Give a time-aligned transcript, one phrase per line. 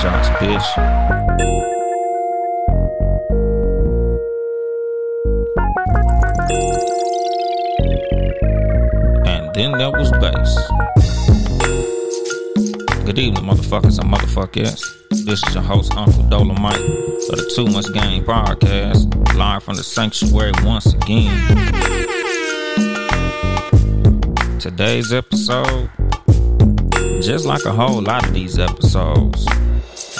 [0.00, 0.62] shots, bitch.
[9.26, 10.54] And then there was bass.
[13.04, 14.80] Good evening, motherfuckers and motherfuckers.
[15.24, 16.78] This is your host, Uncle Dolemite,
[17.30, 21.48] of the Too Much Game podcast, live from the sanctuary once again.
[24.60, 25.90] Today's episode,
[27.20, 29.44] just like a whole lot of these episodes,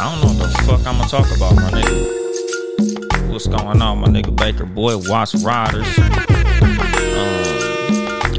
[0.00, 3.32] I don't know what the fuck I'm gonna talk about, my nigga.
[3.32, 4.96] What's going on, my nigga Baker Boy?
[4.96, 5.98] Watch Riders.
[5.98, 6.04] Um,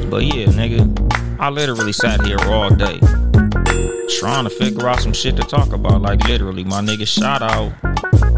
[0.08, 2.98] but yeah, nigga, I literally sat here all day
[4.18, 6.00] trying to figure out some shit to talk about.
[6.02, 7.72] Like literally, my nigga, shout out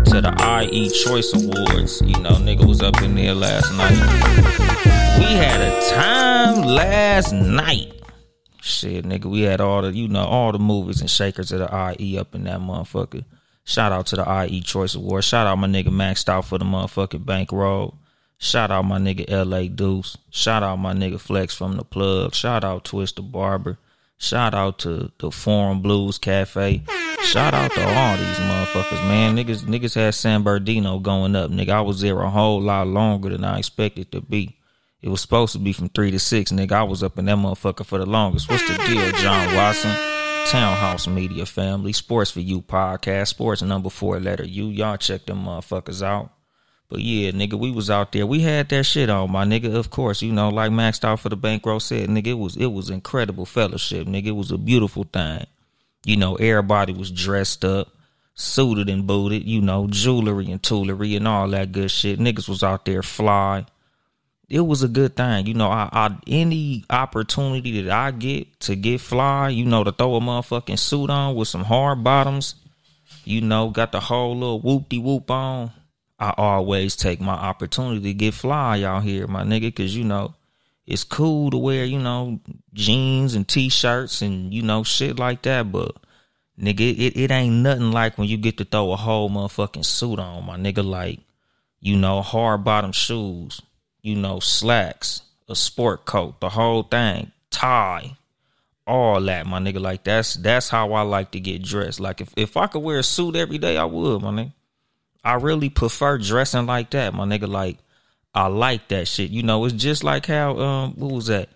[0.07, 2.03] to the IE Choice Awards.
[2.03, 3.99] You know, nigga was up in there last night.
[5.19, 7.92] We had a time last night.
[8.83, 11.97] Shit, nigga, we had all the, you know, all the movies and shakers of the
[12.01, 13.25] IE up in that motherfucker.
[13.63, 15.25] Shout out to the IE Choice Awards.
[15.25, 17.95] Shout out my nigga maxed out for the motherfucking bankroll.
[18.39, 20.19] Shout out my nigga LA Deuce.
[20.31, 22.35] Shout out my nigga Flex from the plug.
[22.35, 23.79] Shout out Twister Barber.
[24.19, 26.83] Shout out to the Forum Blues Cafe.
[27.23, 29.37] Shout out to all these motherfuckers, man.
[29.37, 31.53] Niggas niggas had San Bernardino going up.
[31.53, 34.59] Nigga, I was there a whole lot longer than I expected to be.
[35.03, 36.73] It was supposed to be from three to six, nigga.
[36.73, 38.49] I was up in that motherfucker for the longest.
[38.49, 39.91] What's the deal, John Watson?
[40.47, 44.67] TowneHouse Media Family, Sports for You podcast, Sports number four letter U.
[44.67, 46.31] Y'all check them motherfuckers out.
[46.89, 48.27] But yeah, nigga, we was out there.
[48.27, 49.75] We had that shit on, my nigga.
[49.75, 52.67] Of course, you know, like maxed out for the bankroll said, nigga, it was it
[52.67, 54.27] was incredible fellowship, nigga.
[54.27, 55.47] It was a beautiful thing.
[56.05, 57.89] You know, everybody was dressed up,
[58.35, 62.19] suited and booted, you know, jewelry and toolery and all that good shit.
[62.19, 63.65] Niggas was out there fly.
[64.53, 65.47] It was a good thing.
[65.47, 69.93] You know, I, I any opportunity that I get to get fly, you know, to
[69.93, 72.57] throw a motherfucking suit on with some hard bottoms,
[73.25, 75.71] you know, got the whole little whoop de whoop on.
[76.21, 80.35] I always take my opportunity to get fly out here, my nigga, cause you know,
[80.87, 82.39] it's cool to wear, you know,
[82.75, 85.97] jeans and t-shirts and, you know, shit like that, but
[86.61, 90.19] nigga, it, it ain't nothing like when you get to throw a whole motherfucking suit
[90.19, 91.21] on, my nigga, like,
[91.81, 93.63] you know, hard bottom shoes,
[94.03, 98.17] you know, slacks, a sport coat, the whole thing, tie,
[98.87, 99.81] all that, my nigga.
[99.81, 102.01] Like that's that's how I like to get dressed.
[102.01, 104.53] Like if, if I could wear a suit every day, I would, my nigga.
[105.25, 107.49] I really prefer dressing like that, my nigga.
[107.49, 107.79] Like
[108.35, 109.31] I like that shit.
[109.31, 111.49] You know, it's just like how um what was that?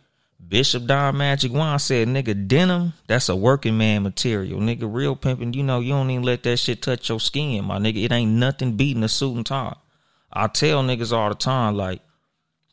[0.49, 4.61] Bishop Don Magic Juan said, nigga, denim, that's a working man material.
[4.61, 7.79] Nigga, real pimping, you know, you don't even let that shit touch your skin, my
[7.79, 8.05] nigga.
[8.05, 9.75] It ain't nothing beating a suit and tie.
[10.33, 12.01] I tell niggas all the time, like,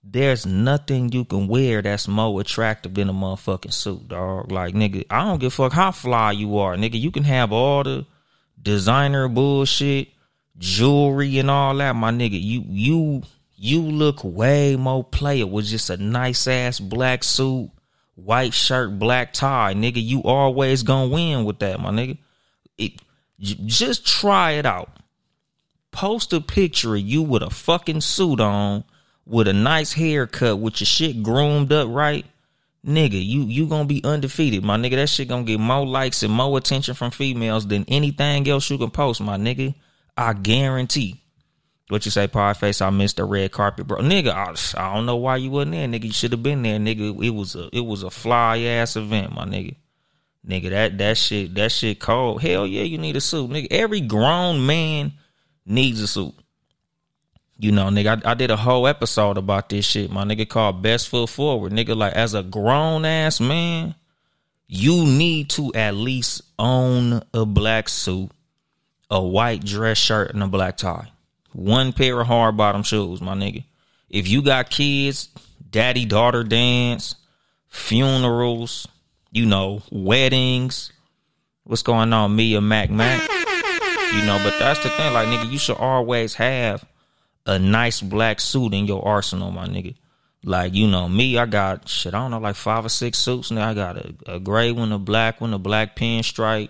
[0.03, 4.51] there's nothing you can wear that's more attractive than a motherfucking suit, dog.
[4.51, 6.99] Like, nigga, I don't give a fuck how fly you are, nigga.
[6.99, 8.05] You can have all the
[8.61, 10.09] designer bullshit,
[10.57, 12.41] jewelry and all that, my nigga.
[12.41, 13.23] You you
[13.55, 17.71] you look way more player with just a nice ass black suit,
[18.15, 20.03] white shirt, black tie, nigga.
[20.03, 22.17] You always gonna win with that, my nigga.
[22.77, 22.93] It,
[23.39, 24.89] just try it out.
[25.91, 28.83] Post a picture of you with a fucking suit on,
[29.25, 32.25] with a nice haircut, with your shit groomed up right.
[32.85, 34.95] Nigga, you you gonna be undefeated, my nigga.
[34.95, 38.77] That shit gonna get more likes and more attention from females than anything else you
[38.77, 39.73] can post, my nigga.
[40.17, 41.21] I guarantee.
[41.89, 42.81] What you say, Podface?
[42.81, 43.99] I missed the red carpet, bro.
[43.99, 46.05] Nigga, I, I don't know why you wasn't there, nigga.
[46.05, 47.23] You should have been there, nigga.
[47.23, 49.75] It was a it was a fly ass event, my nigga.
[50.45, 52.41] Nigga, that that shit that shit cold.
[52.41, 53.67] Hell yeah, you need a suit, nigga.
[53.71, 55.13] Every grown man
[55.65, 56.33] needs a suit.
[57.57, 60.81] You know, nigga, I, I did a whole episode about this shit, my nigga, called
[60.81, 61.71] Best Foot Forward.
[61.71, 63.95] Nigga, like as a grown ass man,
[64.67, 68.31] you need to at least own a black suit,
[69.09, 71.11] a white dress shirt, and a black tie.
[71.53, 73.63] One pair of hard bottom shoes, my nigga.
[74.09, 75.29] If you got kids,
[75.69, 77.15] daddy daughter dance,
[77.69, 78.87] funerals,
[79.31, 80.91] you know, weddings,
[81.63, 83.21] what's going on, me Mia Mac Mac?
[84.13, 86.83] You know, but that's the thing, like nigga, you should always have
[87.45, 89.95] a nice black suit in your arsenal, my nigga.
[90.45, 93.49] Like, you know, me, I got shit, I don't know, like five or six suits
[93.49, 93.69] now.
[93.69, 96.69] I got a, a gray one, a black one, a black pinstripe.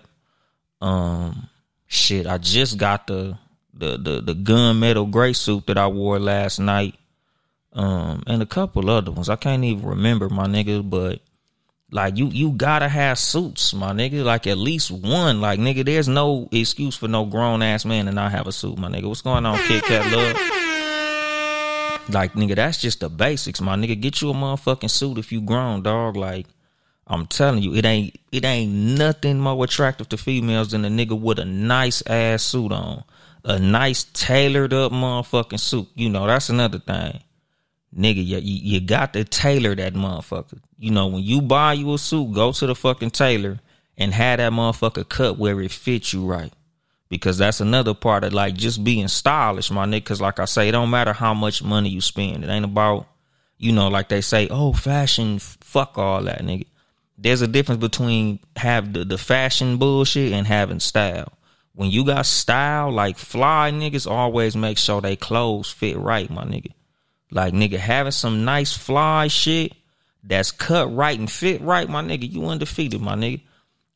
[0.80, 1.48] Um
[1.86, 3.36] shit, I just got the
[3.72, 6.94] the the the gunmetal gray suit that I wore last night.
[7.72, 9.28] Um and a couple other ones.
[9.28, 11.20] I can't even remember my nigga, but
[11.94, 14.24] like you you gotta have suits, my nigga.
[14.24, 15.40] Like at least one.
[15.40, 18.76] Like nigga, there's no excuse for no grown ass man to not have a suit,
[18.76, 19.04] my nigga.
[19.04, 20.36] What's going on, Kit Kat Love?
[22.12, 24.00] Like nigga, that's just the basics, my nigga.
[24.00, 26.16] Get you a motherfucking suit if you grown, dog.
[26.16, 26.46] Like
[27.06, 31.16] I'm telling you, it ain't it ain't nothing more attractive to females than a nigga
[31.16, 33.04] with a nice ass suit on.
[33.44, 35.86] A nice tailored up motherfucking suit.
[35.94, 37.20] You know, that's another thing.
[37.96, 40.58] Nigga, you, you got to tailor that motherfucker.
[40.78, 43.60] You know, when you buy you a suit, go to the fucking tailor
[43.96, 46.52] and have that motherfucker cut where it fits you right.
[47.08, 50.04] Because that's another part of like just being stylish, my nigga.
[50.06, 52.42] Cause like I say, it don't matter how much money you spend.
[52.42, 53.06] It ain't about,
[53.58, 56.66] you know, like they say, oh, fashion, fuck all that, nigga
[57.16, 61.32] there's a difference between have the, the fashion bullshit and having style.
[61.74, 66.44] When you got style, like fly niggas always make sure they clothes fit right, my
[66.44, 66.72] nigga.
[67.34, 69.72] Like nigga having some nice fly shit
[70.22, 73.42] that's cut right and fit right, my nigga, you undefeated, my nigga.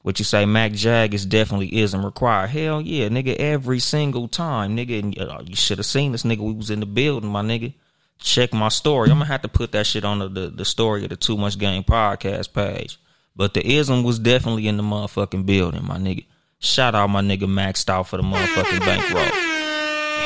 [0.02, 2.50] What you say, Mac Jag is definitely isn't required.
[2.50, 4.98] Hell yeah, nigga, every single time, nigga.
[4.98, 6.38] And, uh, you should have seen this nigga.
[6.38, 7.74] We was in the building, my nigga.
[8.18, 9.10] Check my story.
[9.10, 11.36] I'm gonna have to put that shit on the, the, the story of the Too
[11.36, 12.98] Much Game podcast page.
[13.36, 16.26] But the ism was definitely in the motherfucking building, my nigga.
[16.58, 19.47] Shout out my nigga maxed out for the motherfucking bankroll.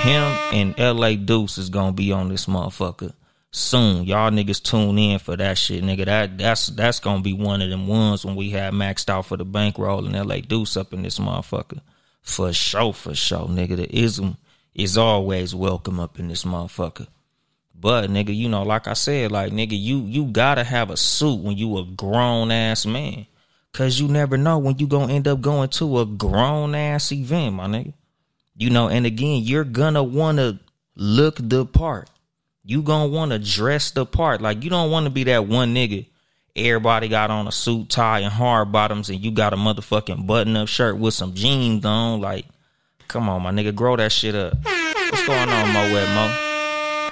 [0.01, 0.23] Him
[0.53, 3.13] and LA Deuce is gonna be on this motherfucker
[3.53, 4.05] soon.
[4.05, 6.07] Y'all niggas tune in for that shit, nigga.
[6.07, 9.37] That that's that's gonna be one of them ones when we have maxed out for
[9.37, 11.81] the bankroll and LA Deuce up in this motherfucker.
[12.23, 13.77] For sure, for sure, nigga.
[13.77, 14.37] The ism
[14.75, 17.07] is always welcome up in this motherfucker.
[17.79, 21.41] But nigga, you know, like I said, like nigga, you you gotta have a suit
[21.41, 23.27] when you a grown ass man.
[23.73, 27.55] Cause you never know when you gonna end up going to a grown ass event,
[27.55, 27.95] my nigga.
[28.63, 30.61] You know, and again, you're gonna wanna
[30.95, 32.09] look the part.
[32.63, 34.41] You gonna wanna dress the part.
[34.41, 36.07] Like you don't wanna be that one nigga.
[36.55, 40.55] Everybody got on a suit, tie, and hard bottoms, and you got a motherfucking button
[40.55, 42.21] up shirt with some jeans on.
[42.21, 42.47] Like,
[43.09, 44.55] come on, my nigga, grow that shit up.
[44.63, 47.11] What's going on, Mo Wet Mo?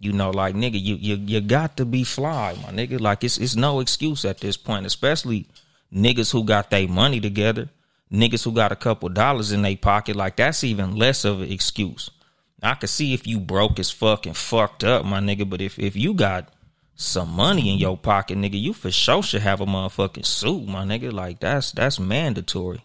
[0.00, 2.98] You know, like nigga, you you you got to be fly, my nigga.
[2.98, 5.46] Like it's it's no excuse at this point, especially
[5.94, 7.68] niggas who got their money together,
[8.12, 10.16] niggas who got a couple dollars in their pocket.
[10.16, 12.10] Like that's even less of an excuse.
[12.62, 15.48] I could see if you broke as fuck and fucked up, my nigga.
[15.48, 16.48] But if if you got
[16.94, 20.84] some money in your pocket, nigga, you for sure should have a motherfucking suit, my
[20.84, 21.12] nigga.
[21.12, 22.84] Like that's that's mandatory.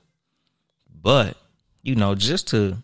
[1.01, 1.37] But
[1.81, 2.77] you know, just to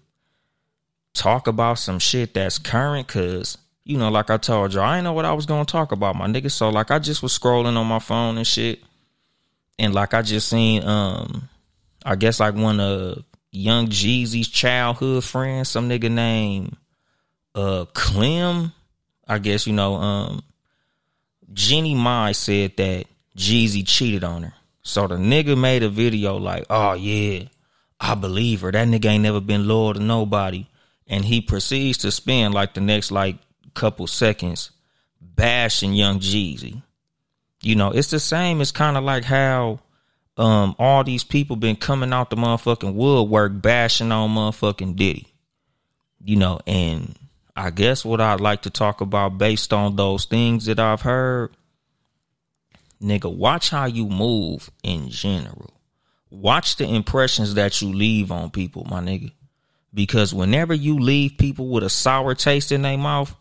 [1.13, 5.05] talk about some shit that's current, cause you know, like I told you, I didn't
[5.05, 6.51] know what I was gonna talk about, my nigga.
[6.51, 8.79] So like I just was scrolling on my phone and shit.
[9.77, 11.49] And like I just seen um
[12.09, 16.75] I guess like one of young Jeezy's childhood friends, some nigga named
[17.53, 18.73] uh Clem.
[19.27, 20.41] I guess, you know, um
[21.53, 23.05] Jeannie Mai said that
[23.37, 24.53] Jeezy cheated on her.
[24.81, 27.43] So the nigga made a video like, oh yeah,
[27.99, 28.71] I believe her.
[28.71, 30.65] That nigga ain't never been loyal to nobody.
[31.05, 33.35] And he proceeds to spend like the next like
[33.75, 34.71] couple seconds
[35.21, 36.81] bashing Young Jeezy.
[37.61, 38.61] You know, it's the same.
[38.61, 39.81] It's kind of like how
[40.39, 45.27] um all these people been coming out the motherfucking woodwork bashing on motherfucking Diddy.
[46.23, 47.15] You know, and
[47.55, 51.55] I guess what I'd like to talk about based on those things that I've heard,
[53.01, 55.73] nigga, watch how you move in general.
[56.29, 59.31] Watch the impressions that you leave on people, my nigga.
[59.93, 63.35] Because whenever you leave people with a sour taste in their mouth,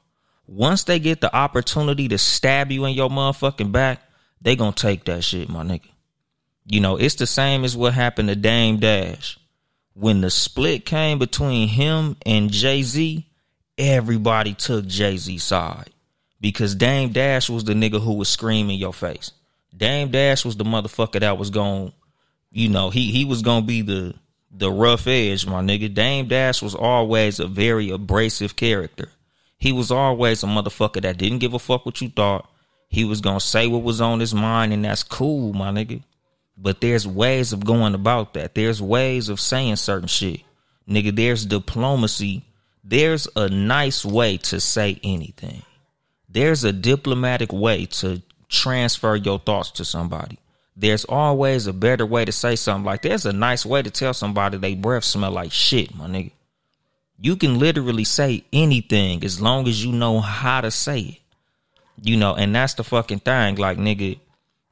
[0.47, 4.01] once they get the opportunity to stab you in your motherfucking back,
[4.41, 5.91] they gonna take that shit, my nigga.
[6.71, 9.39] You know, it's the same as what happened to Dame Dash.
[9.95, 13.27] When the split came between him and Jay Z,
[13.79, 15.91] everybody took Jay Z's side
[16.41, 19.33] because Dame Dash was the nigga who was screaming your face.
[19.75, 21.93] Dame Dash was the motherfucker that was going,
[22.53, 24.15] you know, he he was gonna be the
[24.51, 25.93] the rough edge, my nigga.
[25.93, 29.09] Dame Dash was always a very abrasive character.
[29.57, 32.49] He was always a motherfucker that didn't give a fuck what you thought.
[32.89, 36.03] He was gonna say what was on his mind, and that's cool, my nigga.
[36.61, 38.55] But there's ways of going about that.
[38.55, 40.41] There's ways of saying certain shit.
[40.89, 42.45] Nigga, there's diplomacy.
[42.83, 45.63] There's a nice way to say anything.
[46.29, 50.39] There's a diplomatic way to transfer your thoughts to somebody.
[50.77, 52.85] There's always a better way to say something.
[52.85, 56.33] Like there's a nice way to tell somebody they breath smell like shit, my nigga.
[57.21, 61.19] You can literally say anything as long as you know how to say it.
[62.01, 63.57] You know, and that's the fucking thing.
[63.57, 64.21] Like, nigga,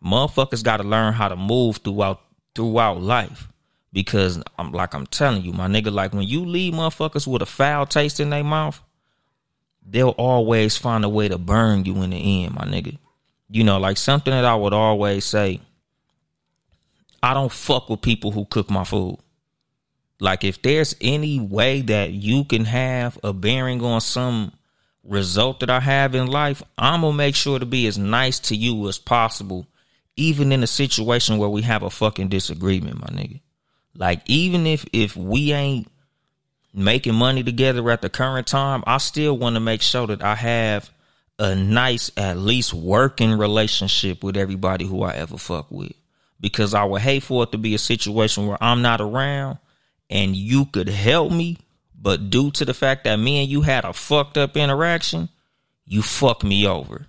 [0.05, 2.21] motherfuckers gotta learn how to move throughout
[2.55, 3.49] throughout life.
[3.93, 7.47] Because I'm like I'm telling you, my nigga, like when you leave motherfuckers with a
[7.47, 8.83] foul taste in their mouth,
[9.87, 12.99] they'll always find a way to burn you in the end, my nigga.
[13.49, 15.61] You know, like something that I would always say,
[17.23, 19.19] I don't fuck with people who cook my food.
[20.19, 24.53] Like if there's any way that you can have a bearing on some
[25.05, 28.57] result that I have in life, I'm gonna make sure to be as nice to
[28.57, 29.67] you as possible,
[30.17, 33.41] even in a situation where we have a fucking disagreement, my nigga.
[33.95, 35.89] Like even if if we ain't
[36.75, 40.35] making money together at the current time, I still want to make sure that I
[40.35, 40.91] have
[41.39, 45.93] a nice, at least working relationship with everybody who I ever fuck with.
[46.41, 49.59] Because I would hate for it to be a situation where I'm not around
[50.11, 51.59] and you could help me,
[51.99, 55.31] but due to the fact that me and you had a fucked up interaction,
[55.87, 57.07] you fuck me over.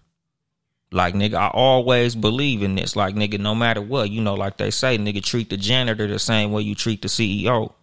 [0.92, 2.96] Like nigga, I always believe in this.
[2.96, 6.20] Like nigga, no matter what, you know, like they say, nigga, treat the janitor the
[6.20, 7.74] same way you treat the CEO.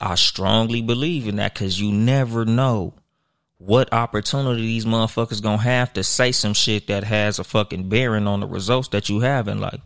[0.00, 2.94] I strongly believe in that because you never know
[3.58, 8.26] what opportunity these motherfuckers gonna have to say some shit that has a fucking bearing
[8.26, 9.80] on the results that you have in life.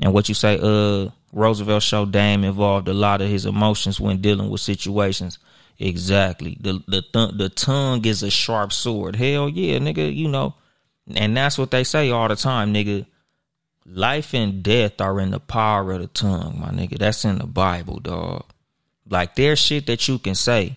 [0.00, 4.20] And what you say, uh, Roosevelt showed Dame involved a lot of his emotions when
[4.20, 5.38] dealing with situations.
[5.78, 6.56] Exactly.
[6.60, 9.14] The the th- the tongue is a sharp sword.
[9.14, 10.12] Hell yeah, nigga.
[10.12, 10.54] You know,
[11.14, 13.06] and that's what they say all the time, nigga.
[13.86, 16.98] Life and death are in the power of the tongue, my nigga.
[16.98, 18.44] That's in the Bible, dog.
[19.08, 20.76] Like there's shit that you can say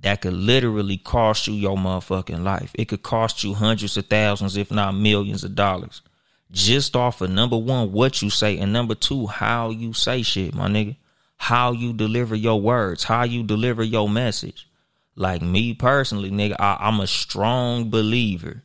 [0.00, 2.70] that could literally cost you your motherfucking life.
[2.74, 6.00] It could cost you hundreds of thousands, if not millions of dollars.
[6.50, 10.54] Just off of number one, what you say, and number two, how you say shit,
[10.54, 10.96] my nigga.
[11.36, 14.68] How you deliver your words, how you deliver your message.
[15.14, 18.62] Like me personally, nigga, I, I'm a strong believer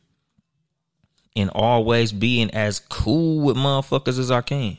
[1.36, 4.78] in always being as cool with motherfuckers as I can.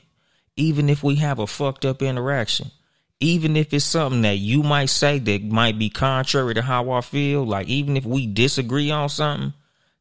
[0.57, 2.71] Even if we have a fucked up interaction
[3.19, 7.01] even if it's something that you might say that might be contrary to how I
[7.01, 9.53] feel, like even if we disagree on something,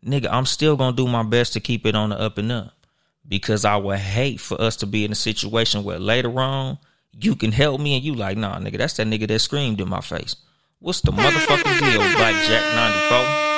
[0.04, 2.72] nigga, I'm still gonna do my best to keep it on the up and up.
[3.26, 6.78] Because I would hate for us to be in a situation where later on
[7.12, 9.88] you can help me and you like, nah, nigga, that's that nigga that screamed in
[9.88, 10.36] my face.
[10.78, 12.74] What's the motherfucking deal, Black Jack
[13.10, 13.55] 94?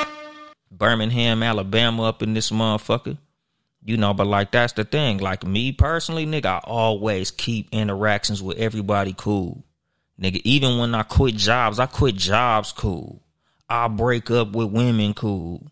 [0.70, 3.18] Birmingham, Alabama up in this motherfucker.
[3.84, 5.18] You know, but like that's the thing.
[5.18, 9.64] Like me personally, nigga, I always keep interactions with everybody cool.
[10.20, 13.22] Nigga, even when I quit jobs, I quit jobs cool.
[13.68, 15.70] I break up with women cool.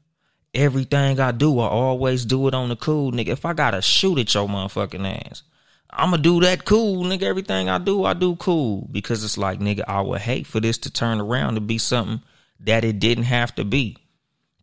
[0.55, 3.29] Everything I do, I always do it on the cool, nigga.
[3.29, 5.43] If I gotta shoot at your motherfucking ass,
[5.91, 7.23] I'ma do that cool, nigga.
[7.23, 8.89] Everything I do, I do cool.
[8.91, 12.23] Because it's like, nigga, I would hate for this to turn around to be something
[12.61, 13.97] that it didn't have to be.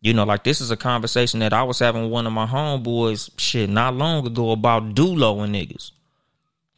[0.04, 2.44] You know, like this is a conversation that I was having with one of my
[2.44, 5.92] homeboys shit not long ago about Dulo and niggas.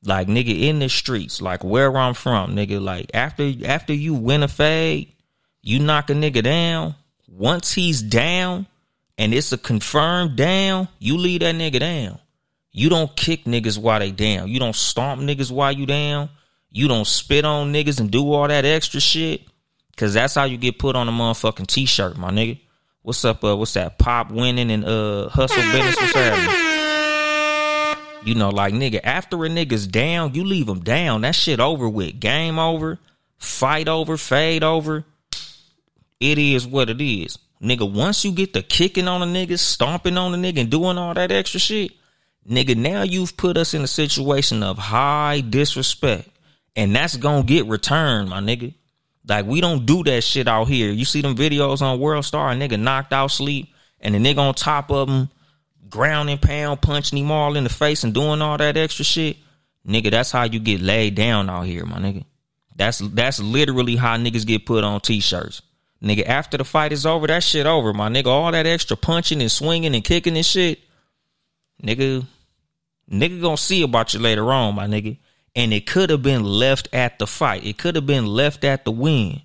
[0.05, 2.81] Like nigga in the streets, like where I'm from, nigga.
[2.81, 5.13] Like after after you win a fade,
[5.61, 6.95] you knock a nigga down.
[7.27, 8.69] Once he's down
[9.19, 12.21] and it's a confirmed down, you leave that nigga down.
[12.71, 14.51] You don't kick niggas while they down.
[14.51, 16.31] You don't stomp niggas while you down.
[16.71, 19.43] You don't spit on niggas and do all that extra shit.
[19.97, 22.61] Cause that's how you get put on a motherfucking t-shirt, my nigga.
[23.07, 23.45] What's up?
[23.45, 23.99] Uh, what's that?
[23.99, 25.95] Pop winning and uh hustle business.
[25.95, 28.03] What's happening?
[28.25, 31.21] You know, like nigga, after a nigga's down, you leave him down.
[31.21, 32.19] That shit over with.
[32.19, 32.99] Game over.
[33.39, 34.17] Fight over.
[34.17, 35.05] Fade over.
[36.19, 37.39] It is what it is.
[37.63, 40.99] Nigga, once you get the kicking on a nigga, stomping on a nigga, and doing
[40.99, 41.93] all that extra shit,
[42.51, 46.29] nigga, now you've put us in a situation of high disrespect.
[46.75, 48.75] And that's gonna get returned, my nigga.
[49.29, 50.91] Like we don't do that shit out here.
[50.91, 53.69] You see them videos on World Star, a nigga knocked out sleep,
[54.01, 55.31] and the nigga on top of him,
[55.89, 59.37] ground and pound, punching him all in the face and doing all that extra shit.
[59.87, 62.25] Nigga, that's how you get laid down out here, my nigga.
[62.77, 65.63] That's that's literally how niggas get put on t-shirts.
[66.03, 68.27] Nigga, after the fight is over, that shit over, my nigga.
[68.27, 70.81] All that extra punching and swinging and kicking and shit,
[71.83, 72.25] nigga,
[73.11, 75.17] nigga gonna see about you later on, my nigga
[75.57, 77.65] and it could have been left at the fight.
[77.65, 79.41] It could have been left at the win.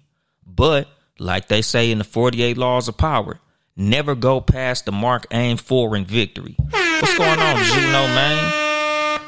[0.45, 3.39] But like they say in the 48 laws of power,
[3.77, 6.55] never go past the mark aimed for in victory.
[6.59, 9.21] What's going on, Juno, man?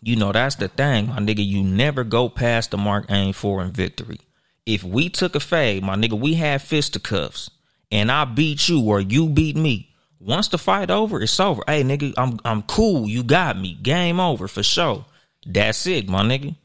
[0.00, 1.46] You know, that's the thing, my nigga.
[1.46, 4.20] You never go past the mark aimed for in victory.
[4.64, 7.50] If we took a fade, my nigga, we had fisticuffs,
[7.92, 9.90] and I beat you or you beat me.
[10.18, 11.62] Once the fight over, it's over.
[11.66, 13.08] Hey, nigga, I'm I'm cool.
[13.08, 13.74] You got me.
[13.74, 15.04] Game over for sure.
[15.46, 16.56] That's it, my nigga.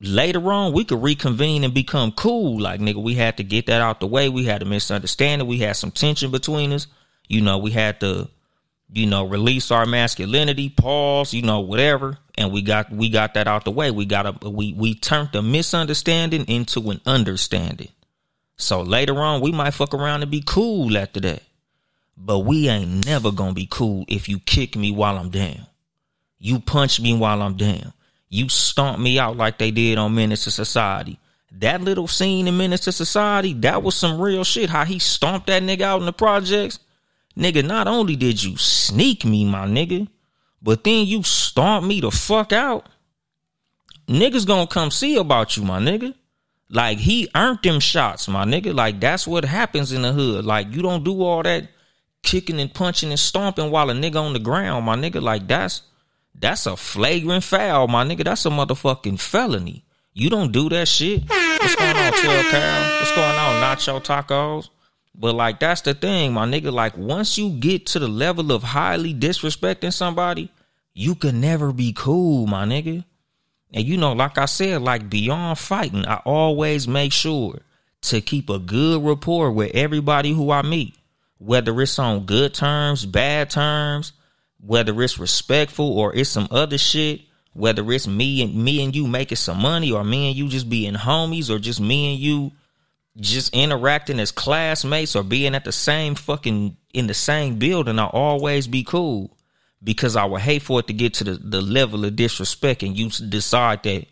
[0.00, 2.60] Later on, we could reconvene and become cool.
[2.60, 4.28] Like, nigga, we had to get that out the way.
[4.28, 5.48] We had a misunderstanding.
[5.48, 6.86] We had some tension between us.
[7.26, 8.28] You know, we had to,
[8.92, 12.18] you know, release our masculinity, pause, you know, whatever.
[12.36, 13.90] And we got we got that out the way.
[13.90, 17.88] We got a we we turned the misunderstanding into an understanding.
[18.56, 21.42] So later on, we might fuck around and be cool after that.
[22.16, 25.66] But we ain't never gonna be cool if you kick me while I'm down.
[26.38, 27.92] You punch me while I'm down.
[28.28, 31.18] You stomp me out like they did on Menace to Society.
[31.52, 34.70] That little scene in Menace to Society, that was some real shit.
[34.70, 36.80] How he stomped that nigga out in the projects.
[37.36, 40.08] Nigga, not only did you sneak me, my nigga,
[40.62, 42.88] but then you stomp me the fuck out,
[44.08, 46.14] niggas gonna come see about you, my nigga.
[46.70, 48.74] Like he earned them shots, my nigga.
[48.74, 50.44] Like that's what happens in the hood.
[50.44, 51.68] Like you don't do all that
[52.22, 55.20] kicking and punching and stomping while a nigga on the ground, my nigga.
[55.20, 55.82] Like that's
[56.34, 58.24] that's a flagrant foul, my nigga.
[58.24, 59.84] That's a motherfucking felony.
[60.12, 61.22] You don't do that shit.
[61.28, 62.98] What's going on, 12 Carol?
[62.98, 64.68] What's going on, Nacho Tacos?
[65.14, 66.72] But like that's the thing, my nigga.
[66.72, 70.50] Like once you get to the level of highly disrespecting somebody,
[70.92, 73.04] you can never be cool, my nigga.
[73.72, 77.60] And you know, like I said, like beyond fighting, I always make sure
[78.02, 80.94] to keep a good rapport with everybody who I meet,
[81.38, 84.12] whether it's on good terms, bad terms,
[84.66, 89.06] whether it's respectful or it's some other shit, whether it's me and me and you
[89.06, 92.52] making some money or me and you just being homies or just me and you
[93.16, 98.06] just interacting as classmates or being at the same fucking in the same building, I'll
[98.08, 99.36] always be cool.
[99.82, 102.96] Because I would hate for it to get to the, the level of disrespect and
[102.96, 104.06] you decide that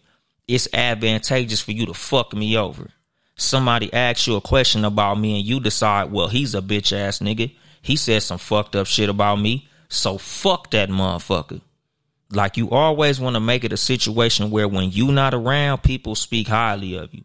[0.47, 2.91] it's advantageous for you to fuck me over.
[3.37, 7.21] Somebody asks you a question about me and you decide, well, he's a bitch ass
[7.21, 7.55] nigga.
[7.81, 9.67] He said some fucked up shit about me.
[9.93, 11.61] So fuck that motherfucker.
[12.31, 16.15] Like you always want to make it a situation where when you not around, people
[16.15, 17.25] speak highly of you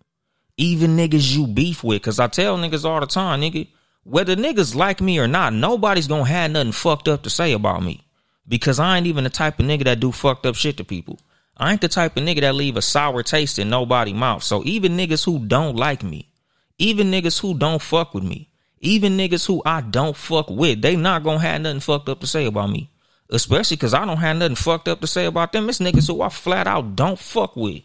[0.57, 2.01] even niggas you beef with.
[2.01, 3.67] Cause I tell niggas all the time, nigga,
[4.03, 7.83] whether niggas like me or not, nobody's gonna have nothing fucked up to say about
[7.83, 8.03] me.
[8.47, 11.19] Because I ain't even the type of nigga that do fucked up shit to people.
[11.57, 14.43] I ain't the type of nigga that leave a sour taste in nobody mouth.
[14.43, 16.29] So even niggas who don't like me,
[16.77, 20.95] even niggas who don't fuck with me, even niggas who I don't fuck with, they
[20.95, 22.89] not gonna have nothing fucked up to say about me.
[23.29, 25.67] Especially cause I don't have nothing fucked up to say about them.
[25.69, 27.83] It's niggas who I flat out don't fuck with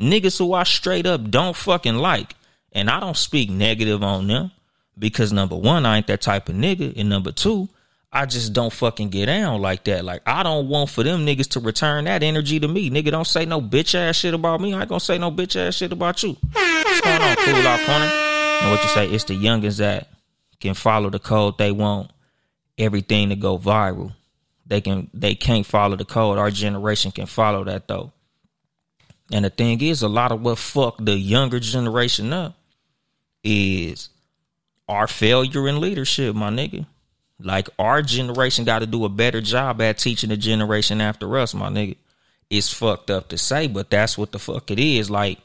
[0.00, 2.34] niggas who I straight up don't fucking like.
[2.72, 4.50] And I don't speak negative on them
[4.98, 6.94] because number one, I ain't that type of nigga.
[6.96, 7.68] And number two,
[8.12, 10.04] I just don't fucking get down like that.
[10.04, 12.90] Like I don't want for them niggas to return that energy to me.
[12.90, 14.74] Nigga, don't say no bitch ass shit about me.
[14.74, 16.36] I ain't gonna say no bitch ass shit about you.
[16.52, 18.04] What's going on, cool out corner?
[18.04, 19.08] And what you say?
[19.08, 20.08] It's the youngins that
[20.60, 22.10] can follow the code they want
[22.78, 24.14] everything to go viral.
[24.66, 26.38] They can they can't follow the code.
[26.38, 28.12] Our generation can follow that though.
[29.32, 32.56] And the thing is, a lot of what fucked the younger generation up
[33.42, 34.08] is
[34.88, 36.86] our failure in leadership, my nigga.
[37.38, 41.54] Like our generation got to do a better job at teaching the generation after us,
[41.54, 41.96] my nigga.
[42.48, 45.10] It's fucked up to say, but that's what the fuck it is.
[45.10, 45.38] Like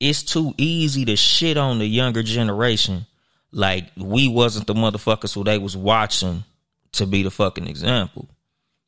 [0.00, 3.06] it's too easy to shit on the younger generation.
[3.52, 6.44] Like we wasn't the motherfuckers who they was watching
[6.92, 8.28] to be the fucking example.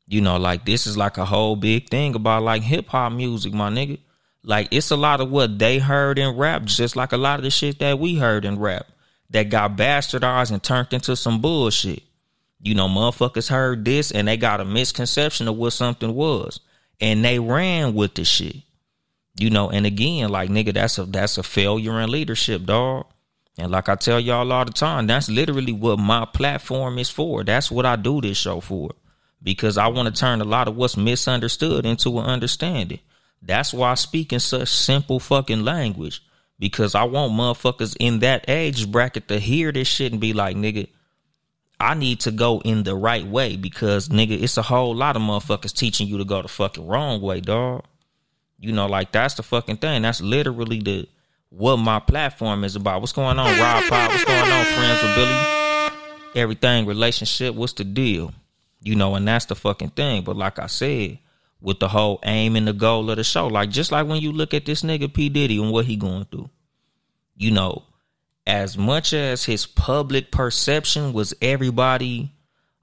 [0.07, 3.53] You know, like this is like a whole big thing about like hip hop music,
[3.53, 3.99] my nigga.
[4.43, 7.43] Like it's a lot of what they heard in rap, just like a lot of
[7.43, 8.87] the shit that we heard in rap
[9.31, 12.03] that got bastardized and turned into some bullshit.
[12.59, 16.59] You know, motherfuckers heard this and they got a misconception of what something was.
[16.99, 18.57] And they ran with the shit.
[19.37, 23.07] You know, and again, like nigga, that's a that's a failure in leadership, dog.
[23.57, 27.43] And like I tell y'all all the time, that's literally what my platform is for.
[27.43, 28.91] That's what I do this show for.
[29.41, 32.99] Because I want to turn a lot of what's misunderstood into an understanding.
[33.41, 36.21] That's why I speak in such simple fucking language.
[36.59, 40.55] Because I want motherfuckers in that age bracket to hear this shit and be like,
[40.55, 40.87] nigga,
[41.79, 45.21] I need to go in the right way because nigga, it's a whole lot of
[45.21, 47.83] motherfuckers teaching you to go the fucking wrong way, dog.
[48.57, 50.03] You know, like that's the fucking thing.
[50.03, 51.07] That's literally the
[51.49, 53.01] what my platform is about.
[53.01, 54.11] What's going on, Rob Pop?
[54.11, 55.91] What's going on, friends with Billy?
[56.41, 58.33] Everything, relationship, what's the deal?
[58.81, 60.23] You know, and that's the fucking thing.
[60.23, 61.19] But like I said,
[61.65, 63.47] with the whole aim and the goal of the show.
[63.47, 66.25] Like just like when you look at this nigga P Diddy and what he going
[66.25, 66.49] through,
[67.35, 67.83] you know,
[68.45, 72.31] as much as his public perception was everybody,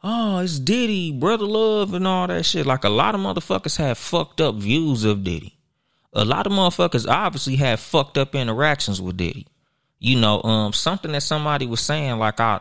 [0.03, 2.67] oh, it's Diddy, brother love, and all that shit.
[2.67, 5.57] Like a lot of motherfuckers have fucked up views of Diddy.
[6.13, 9.47] A lot of motherfuckers obviously have fucked up interactions with Diddy.
[9.99, 12.61] You know, um, something that somebody was saying, like I,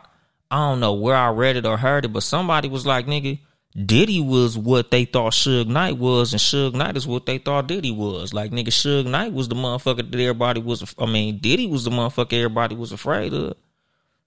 [0.50, 3.40] I don't know where I read it or heard it, but somebody was like, nigga,
[3.76, 7.68] Diddy was what they thought Suge Knight was, and Suge Knight is what they thought
[7.68, 8.34] Diddy was.
[8.34, 10.94] Like nigga, Suge Knight was the motherfucker that everybody was.
[11.00, 13.56] I mean, Diddy was the motherfucker everybody was afraid of.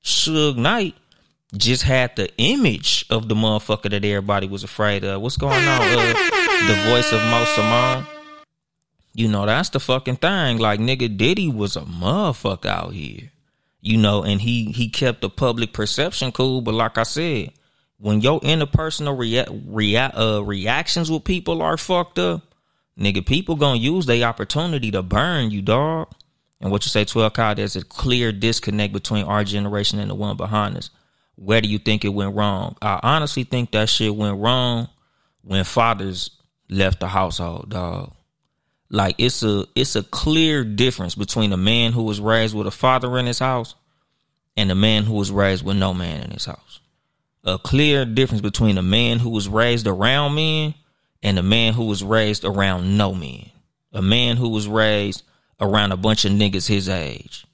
[0.02, 0.94] Suge Knight
[1.56, 5.20] just had the image of the motherfucker that everybody was afraid of.
[5.20, 5.80] What's going on?
[5.82, 6.14] Uh,
[6.66, 8.06] the voice of Mo Simone.
[9.14, 10.58] You know, that's the fucking thing.
[10.58, 13.30] Like nigga, Diddy was a motherfucker out here.
[13.80, 17.52] You know, and he he kept the public perception cool, but like I said
[17.98, 22.42] when your interpersonal rea- rea- uh, reactions with people are fucked up,
[22.98, 26.08] nigga, people gonna use their opportunity to burn you, dog.
[26.60, 30.14] And what you say, 12 Kyle, there's a clear disconnect between our generation and the
[30.14, 30.90] one behind us.
[31.36, 32.76] Where do you think it went wrong?
[32.80, 34.88] I honestly think that shit went wrong
[35.42, 36.30] when fathers
[36.68, 38.13] left the household, dog.
[38.94, 42.70] Like it's a it's a clear difference between a man who was raised with a
[42.70, 43.74] father in his house
[44.56, 46.78] and a man who was raised with no man in his house.
[47.42, 50.74] A clear difference between a man who was raised around men
[51.24, 53.50] and a man who was raised around no men.
[53.92, 55.24] A man who was raised
[55.60, 57.44] around a bunch of niggas his age.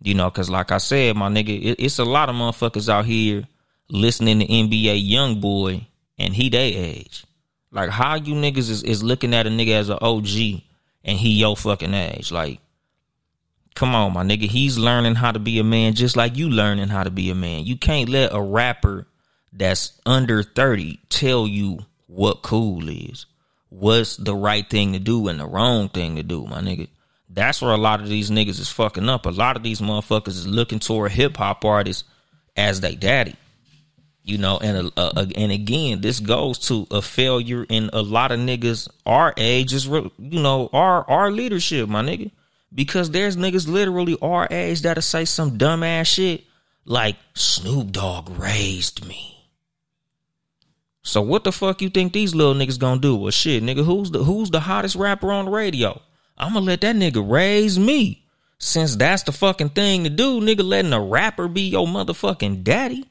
[0.00, 3.04] You know, cause like I said, my nigga, it, it's a lot of motherfuckers out
[3.04, 3.46] here
[3.90, 7.26] listening to NBA Young Boy and he they age.
[7.70, 10.62] Like how you niggas is, is looking at a nigga as an OG
[11.08, 12.30] and he your fucking age.
[12.30, 12.60] Like,
[13.74, 14.46] come on, my nigga.
[14.46, 17.34] He's learning how to be a man just like you learning how to be a
[17.34, 17.64] man.
[17.64, 19.06] You can't let a rapper
[19.50, 23.24] that's under 30 tell you what cool is.
[23.70, 26.88] What's the right thing to do and the wrong thing to do, my nigga.
[27.30, 29.24] That's where a lot of these niggas is fucking up.
[29.24, 32.04] A lot of these motherfuckers is looking toward hip hop artists
[32.54, 33.34] as they daddy.
[34.28, 38.30] You know, and uh, uh, and again, this goes to a failure in a lot
[38.30, 42.30] of niggas our age is, you know, our our leadership, my nigga.
[42.74, 46.44] Because there's niggas literally our age that'll say some dumbass shit
[46.84, 49.38] like Snoop Dogg raised me.
[51.02, 53.16] So what the fuck you think these little niggas gonna do?
[53.16, 56.02] Well, shit, nigga, who's the who's the hottest rapper on the radio?
[56.36, 58.26] I'm gonna let that nigga raise me.
[58.58, 63.06] Since that's the fucking thing to do, nigga, letting a rapper be your motherfucking daddy.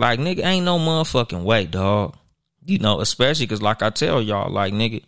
[0.00, 2.16] Like, nigga, ain't no motherfucking way, dog.
[2.64, 5.02] You know, especially because, like I tell y'all, like, nigga,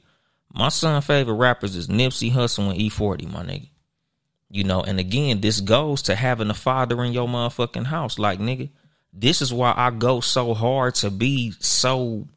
[0.52, 3.70] my son' favorite rappers is Nipsey Hussle and E40, my nigga.
[4.50, 8.18] You know, and again, this goes to having a father in your motherfucking house.
[8.18, 8.68] Like, nigga,
[9.14, 12.28] this is why I go so hard to be so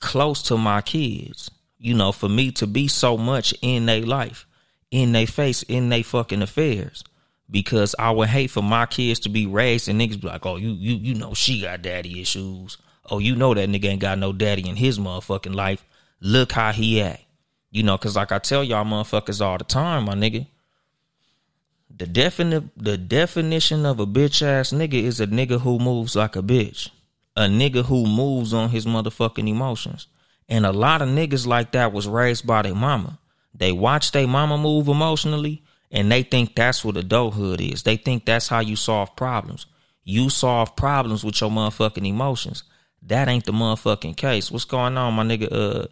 [0.00, 1.48] close to my kids.
[1.78, 4.48] You know, for me to be so much in their life,
[4.90, 7.04] in their face, in their fucking affairs
[7.50, 10.56] because I would hate for my kids to be raised and niggas be like, oh,
[10.56, 12.78] you you you know she got daddy issues.
[13.10, 15.84] Oh, you know that nigga ain't got no daddy in his motherfucking life.
[16.20, 17.24] Look how he act.
[17.70, 20.46] You know, cause like I tell y'all motherfuckers all the time, my nigga.
[21.94, 26.36] The definite the definition of a bitch ass nigga is a nigga who moves like
[26.36, 26.90] a bitch.
[27.34, 30.06] A nigga who moves on his motherfucking emotions.
[30.48, 33.18] And a lot of niggas like that was raised by their mama.
[33.54, 37.82] They watch their mama move emotionally and they think that's what adulthood is.
[37.82, 39.66] They think that's how you solve problems.
[40.04, 42.62] You solve problems with your motherfucking emotions.
[43.02, 44.50] That ain't the motherfucking case.
[44.50, 45.48] What's going on, my nigga?
[45.50, 45.86] Uh,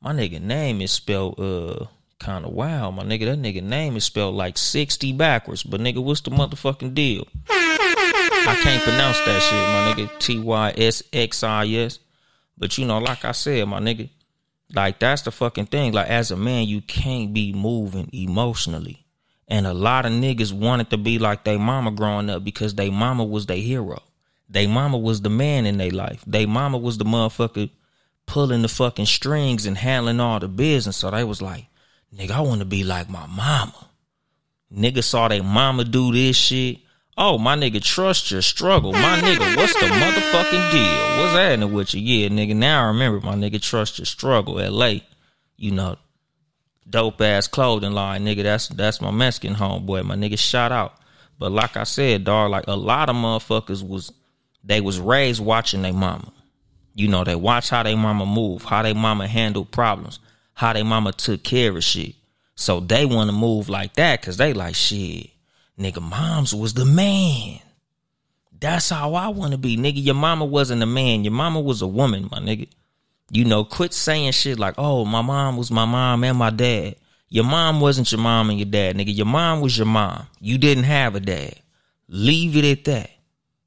[0.00, 1.86] my nigga name is spelled uh
[2.18, 2.94] kind of wild.
[2.94, 5.62] My nigga, that nigga name is spelled like sixty backwards.
[5.62, 7.26] But nigga, what's the motherfucking deal?
[7.48, 10.18] I can't pronounce that shit, my nigga.
[10.18, 11.98] T Y S X I S.
[12.56, 14.08] But you know, like I said, my nigga,
[14.72, 15.92] like that's the fucking thing.
[15.92, 19.04] Like as a man, you can't be moving emotionally.
[19.48, 22.92] And a lot of niggas wanted to be like their mama growing up because their
[22.92, 24.02] mama was their hero.
[24.50, 26.22] Their mama was the man in their life.
[26.26, 27.70] Their mama was the motherfucker
[28.26, 30.98] pulling the fucking strings and handling all the business.
[30.98, 31.66] So they was like,
[32.14, 33.88] nigga, I want to be like my mama.
[34.72, 36.78] Nigga saw their mama do this shit.
[37.16, 38.92] Oh, my nigga, trust your struggle.
[38.92, 41.18] My nigga, what's the motherfucking deal?
[41.18, 42.00] What's happening with you?
[42.00, 44.54] Yeah, nigga, now I remember my nigga, trust your struggle.
[44.54, 45.00] LA,
[45.56, 45.96] you know,
[46.88, 48.42] dope ass clothing line, nigga.
[48.42, 50.04] That's that's my Mexican homeboy.
[50.04, 50.94] My nigga shout out.
[51.38, 54.12] But like I said, dog, like a lot of motherfuckers was
[54.64, 56.32] they was raised watching their mama.
[56.94, 60.18] You know, they watch how they mama move, how they mama handle problems,
[60.54, 62.16] how they mama took care of shit.
[62.56, 65.30] So they want to move like that because they like shit.
[65.78, 67.60] Nigga, moms was the man.
[68.60, 70.04] That's how I want to be, nigga.
[70.04, 71.22] Your mama wasn't a man.
[71.22, 72.66] Your mama was a woman, my nigga.
[73.30, 76.96] You know, quit saying shit like, oh, my mom was my mom and my dad.
[77.28, 79.14] Your mom wasn't your mom and your dad, nigga.
[79.14, 80.26] Your mom was your mom.
[80.40, 81.56] You didn't have a dad.
[82.08, 83.10] Leave it at that.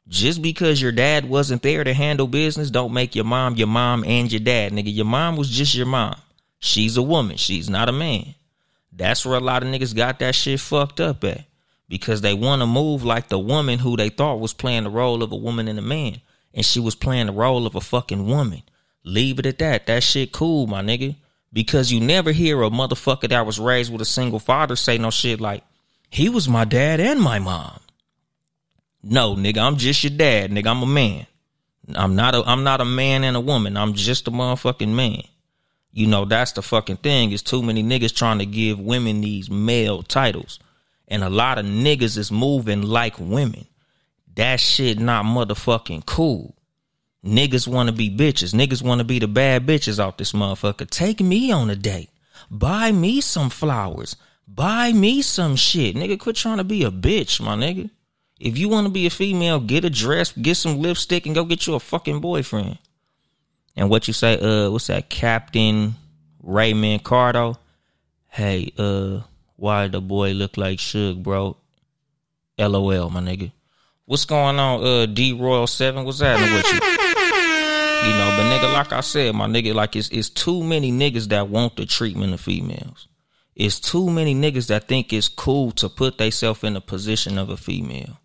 [0.07, 4.03] Just because your dad wasn't there to handle business, don't make your mom your mom
[4.03, 4.93] and your dad, nigga.
[4.93, 6.15] Your mom was just your mom.
[6.59, 7.37] She's a woman.
[7.37, 8.33] She's not a man.
[8.91, 11.45] That's where a lot of niggas got that shit fucked up at.
[11.87, 15.21] Because they want to move like the woman who they thought was playing the role
[15.23, 16.21] of a woman and a man.
[16.53, 18.63] And she was playing the role of a fucking woman.
[19.03, 19.87] Leave it at that.
[19.87, 21.15] That shit cool, my nigga.
[21.53, 25.09] Because you never hear a motherfucker that was raised with a single father say no
[25.09, 25.63] shit like,
[26.09, 27.79] he was my dad and my mom.
[29.03, 30.67] No, nigga, I'm just your dad, nigga.
[30.67, 31.25] I'm a man.
[31.95, 33.75] I'm not a I'm not a man and a woman.
[33.75, 35.23] I'm just a motherfucking man.
[35.91, 37.31] You know, that's the fucking thing.
[37.31, 40.59] Is too many niggas trying to give women these male titles.
[41.07, 43.65] And a lot of niggas is moving like women.
[44.35, 46.55] That shit not motherfucking cool.
[47.25, 48.53] Niggas want to be bitches.
[48.53, 50.89] Niggas want to be the bad bitches off this motherfucker.
[50.89, 52.09] Take me on a date.
[52.49, 54.15] Buy me some flowers.
[54.47, 55.95] Buy me some shit.
[55.95, 57.89] Nigga, quit trying to be a bitch, my nigga.
[58.39, 61.45] If you want to be a female, get a dress, get some lipstick, and go
[61.45, 62.79] get you a fucking boyfriend.
[63.75, 65.95] And what you say, uh, what's that, Captain
[66.41, 67.57] Raymond Cardo?
[68.27, 69.21] Hey, uh,
[69.57, 71.55] why the boy look like Suge, bro?
[72.57, 73.51] LOL, my nigga.
[74.05, 76.03] What's going on, uh, D Royal Seven?
[76.03, 77.10] What's happening with you?
[78.03, 81.27] You know, but nigga, like I said, my nigga, like it's it's too many niggas
[81.27, 83.07] that want the treatment of females.
[83.55, 87.51] It's too many niggas that think it's cool to put themselves in the position of
[87.51, 88.19] a female.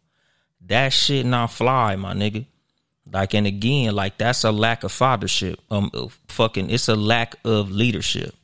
[0.63, 2.47] That shit not fly, my nigga.
[3.13, 5.57] Like and again, like that's a lack of fathership.
[5.71, 5.91] Um,
[6.29, 8.35] fucking, it's a lack of leadership.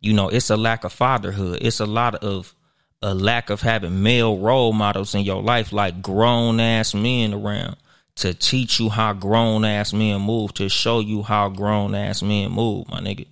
[0.00, 1.60] You know, it's a lack of fatherhood.
[1.62, 2.54] It's a lot of
[3.00, 7.76] a lack of having male role models in your life, like grown ass men around
[8.16, 12.50] to teach you how grown ass men move, to show you how grown ass men
[12.52, 13.26] move, my nigga.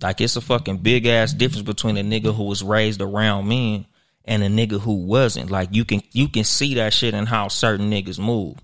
[0.00, 3.86] Like it's a fucking big ass difference between a nigga who was raised around men
[4.24, 5.50] and a nigga who wasn't.
[5.50, 8.56] Like you can you can see that shit in how certain niggas move.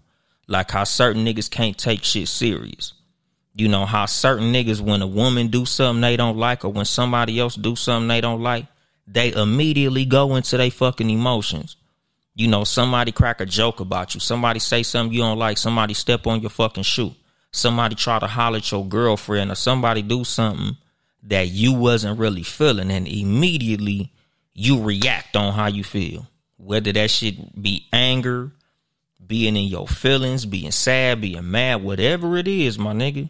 [0.47, 2.93] Like how certain niggas can't take shit serious.
[3.55, 6.85] You know how certain niggas when a woman do something they don't like or when
[6.85, 8.67] somebody else do something they don't like,
[9.07, 11.77] they immediately go into their fucking emotions
[12.39, 15.93] you know, somebody crack a joke about you, somebody say something you don't like, somebody
[15.93, 17.13] step on your fucking shoe,
[17.51, 20.77] somebody try to holler at your girlfriend, or somebody do something
[21.25, 24.13] that you wasn't really feeling, and immediately
[24.55, 26.29] you react on how you feel.
[26.59, 28.53] Whether that shit be anger,
[29.27, 33.29] being in your feelings, being sad, being mad, whatever it is, my nigga,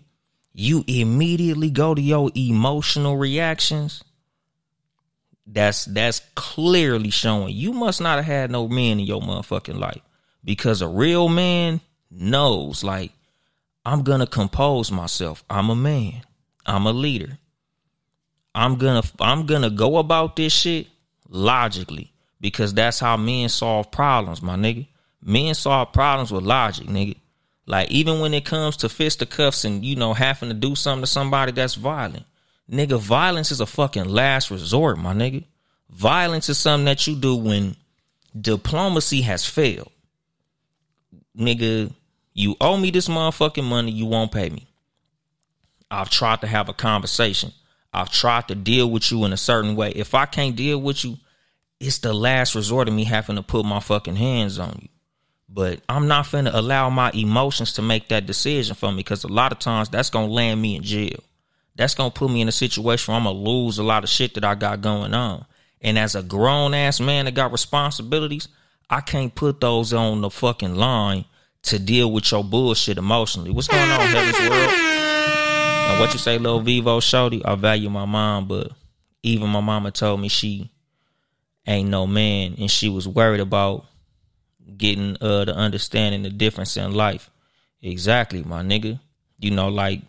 [0.52, 4.04] you immediately go to your emotional reactions
[5.50, 10.02] that's that's clearly showing you must not have had no men in your motherfucking life
[10.44, 11.80] because a real man
[12.10, 13.12] knows like
[13.84, 15.42] I'm gonna compose myself.
[15.48, 16.22] I'm a man.
[16.66, 17.38] I'm a leader.
[18.54, 20.88] I'm gonna I'm gonna go about this shit
[21.28, 24.86] logically because that's how men solve problems, my nigga.
[25.22, 27.16] Men solve problems with logic, nigga.
[27.66, 31.06] Like even when it comes to fisticuffs and you know having to do something to
[31.06, 32.26] somebody that's violent,
[32.70, 35.44] Nigga, violence is a fucking last resort, my nigga.
[35.90, 37.76] Violence is something that you do when
[38.38, 39.90] diplomacy has failed.
[41.36, 41.92] Nigga,
[42.34, 44.66] you owe me this motherfucking money, you won't pay me.
[45.90, 47.52] I've tried to have a conversation.
[47.94, 49.92] I've tried to deal with you in a certain way.
[49.92, 51.16] If I can't deal with you,
[51.80, 54.88] it's the last resort of me having to put my fucking hands on you.
[55.48, 59.28] But I'm not finna allow my emotions to make that decision for me because a
[59.28, 61.24] lot of times that's gonna land me in jail
[61.78, 64.34] that's gonna put me in a situation where I'm gonna lose a lot of shit
[64.34, 65.46] that I got going on.
[65.80, 68.48] And as a grown ass man that got responsibilities,
[68.90, 71.24] I can't put those on the fucking line
[71.62, 73.52] to deal with your bullshit emotionally.
[73.52, 74.72] What's going on, Heaven's World?
[74.72, 77.44] And what you say, little Vivo Shorty?
[77.44, 78.72] I value my mom, but
[79.22, 80.72] even my mama told me she
[81.64, 83.86] ain't no man, and she was worried about
[84.76, 87.30] getting uh the understanding the difference in life.
[87.82, 88.98] Exactly, my nigga.
[89.38, 90.00] You know, like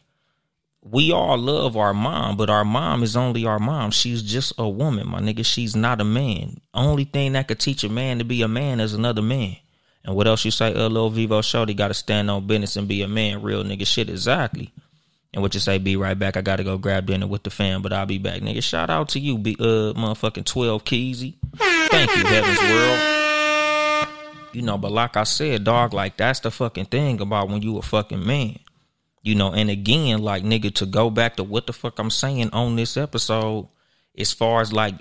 [0.82, 3.92] we all love our mom, but our mom is only our mom.
[3.92, 5.46] She's just a woman, my nigga.
[5.46, 6.62] She's not a man.
[6.74, 9.58] Only thing that could teach a man to be a man is another man.
[10.06, 10.74] And what else you say?
[10.74, 13.42] Uh, little Vivo Shorty got to stand on business and be a man.
[13.42, 14.72] Real nigga shit, exactly.
[15.34, 15.78] And what you say?
[15.78, 16.38] Be right back.
[16.38, 18.64] I got to go grab dinner with the fam, but I'll be back, nigga.
[18.64, 21.36] Shout out to you, be uh, motherfucking twelve Keezy.
[21.56, 24.08] Thank you, Heaven's World.
[24.54, 27.78] You know, but like I said, dog, like that's the fucking thing about when you
[27.78, 28.58] a fucking man.
[29.22, 32.52] You know, and again, like nigga, to go back to what the fuck I'm saying
[32.52, 33.68] on this episode,
[34.18, 34.96] as far as like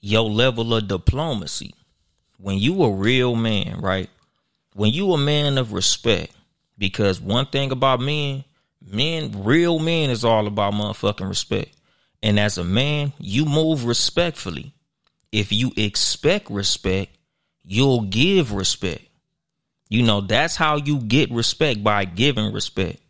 [0.00, 1.74] your level of diplomacy,
[2.38, 4.08] when you a real man, right?
[4.74, 6.32] When you a man of respect,
[6.78, 8.44] because one thing about men,
[8.80, 11.74] men, real men is all about motherfucking respect.
[12.22, 14.72] And as a man, you move respectfully.
[15.32, 17.16] If you expect respect,
[17.64, 19.02] you'll give respect.
[19.88, 23.00] You know, that's how you get respect by giving respect.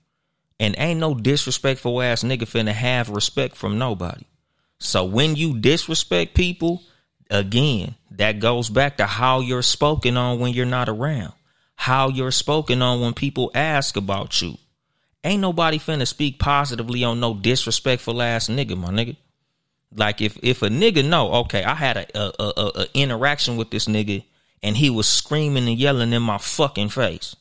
[0.59, 4.25] And ain't no disrespectful ass nigga finna have respect from nobody.
[4.79, 6.83] So when you disrespect people,
[7.31, 11.33] again, that goes back to how you're spoken on when you're not around.
[11.75, 14.57] How you're spoken on when people ask about you.
[15.25, 19.16] Ain't nobody finna speak positively on no disrespectful ass nigga, my nigga.
[19.95, 23.71] Like if if a nigga know, okay, I had a, a, a, a interaction with
[23.71, 24.25] this nigga
[24.62, 27.37] and he was screaming and yelling in my fucking face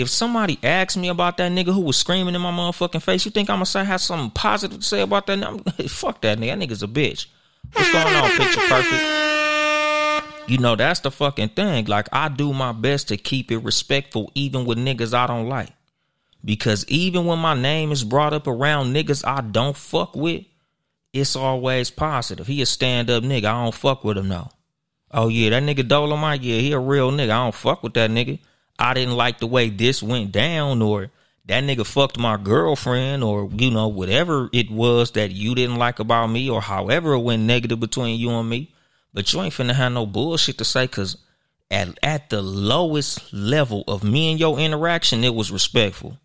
[0.00, 3.30] if somebody asks me about that nigga who was screaming in my motherfucking face, you
[3.30, 5.42] think I'm gonna say have something positive to say about that?
[5.42, 5.58] I'm,
[5.88, 6.58] fuck that nigga.
[6.58, 7.26] That nigga's a bitch.
[7.72, 10.50] What's going on, picture perfect?
[10.50, 11.84] You know, that's the fucking thing.
[11.84, 15.70] Like, I do my best to keep it respectful, even with niggas I don't like.
[16.44, 20.44] Because even when my name is brought up around niggas I don't fuck with,
[21.12, 22.46] it's always positive.
[22.46, 23.44] He a stand up nigga.
[23.44, 24.50] I don't fuck with him now.
[25.12, 27.30] Oh yeah, that nigga Dolemite, yeah, he a real nigga.
[27.30, 28.38] I don't fuck with that nigga.
[28.80, 31.10] I didn't like the way this went down or
[31.44, 35.98] that nigga fucked my girlfriend or you know whatever it was that you didn't like
[35.98, 38.72] about me or however it went negative between you and me.
[39.12, 41.18] But you ain't finna have no bullshit to say because
[41.70, 46.18] at, at the lowest level of me and your interaction it was respectful.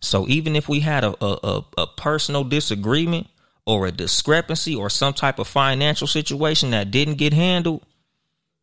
[0.00, 3.26] So even if we had a, a, a, a personal disagreement
[3.66, 7.84] or a discrepancy or some type of financial situation that didn't get handled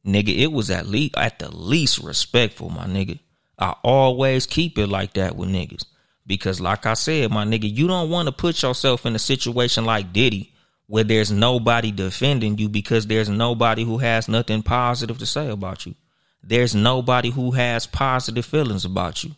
[0.06, 3.20] nigga it was at least at the least respectful my nigga
[3.58, 5.86] I always keep it like that with niggas.
[6.26, 9.86] Because like I said, my nigga, you don't want to put yourself in a situation
[9.86, 10.54] like Diddy
[10.88, 15.86] where there's nobody defending you because there's nobody who has nothing positive to say about
[15.86, 15.96] you.
[16.44, 19.36] There's nobody who has positive feelings about you.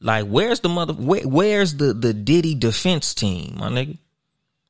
[0.00, 3.98] Like where's the mother where, where's the the Diddy defense team, my nigga?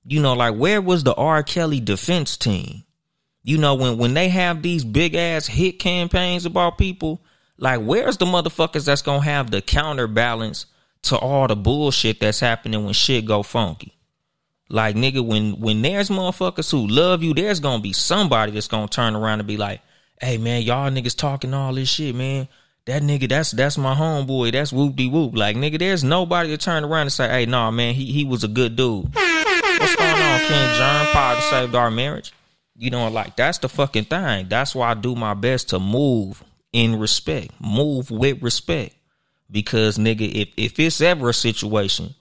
[0.05, 1.43] You know, like where was the R.
[1.43, 2.85] Kelly defense team?
[3.43, 7.21] You know, when when they have these big ass hit campaigns about people,
[7.59, 10.67] like where's the motherfuckers that's gonna have the counterbalance
[11.03, 13.93] to all the bullshit that's happening when shit go funky.
[14.69, 18.89] Like nigga, when when there's motherfuckers who love you, there's gonna be somebody that's gonna
[18.89, 19.81] turn around and be like,
[20.21, 22.49] "Hey man, y'all niggas talking all this shit, man.
[22.87, 24.53] That nigga, that's that's my homeboy.
[24.53, 25.37] That's whoop de whoop.
[25.37, 28.43] Like nigga, there's nobody to turn around and say, "Hey, nah, man, he he was
[28.43, 31.07] a good dude." What's going on, King John?
[31.07, 32.33] Pod saved our marriage.
[32.77, 34.49] You know, like that's the fucking thing.
[34.49, 36.43] That's why I do my best to move
[36.77, 38.95] in respect, move with respect.
[39.51, 42.15] Because nigga, if if it's ever a situation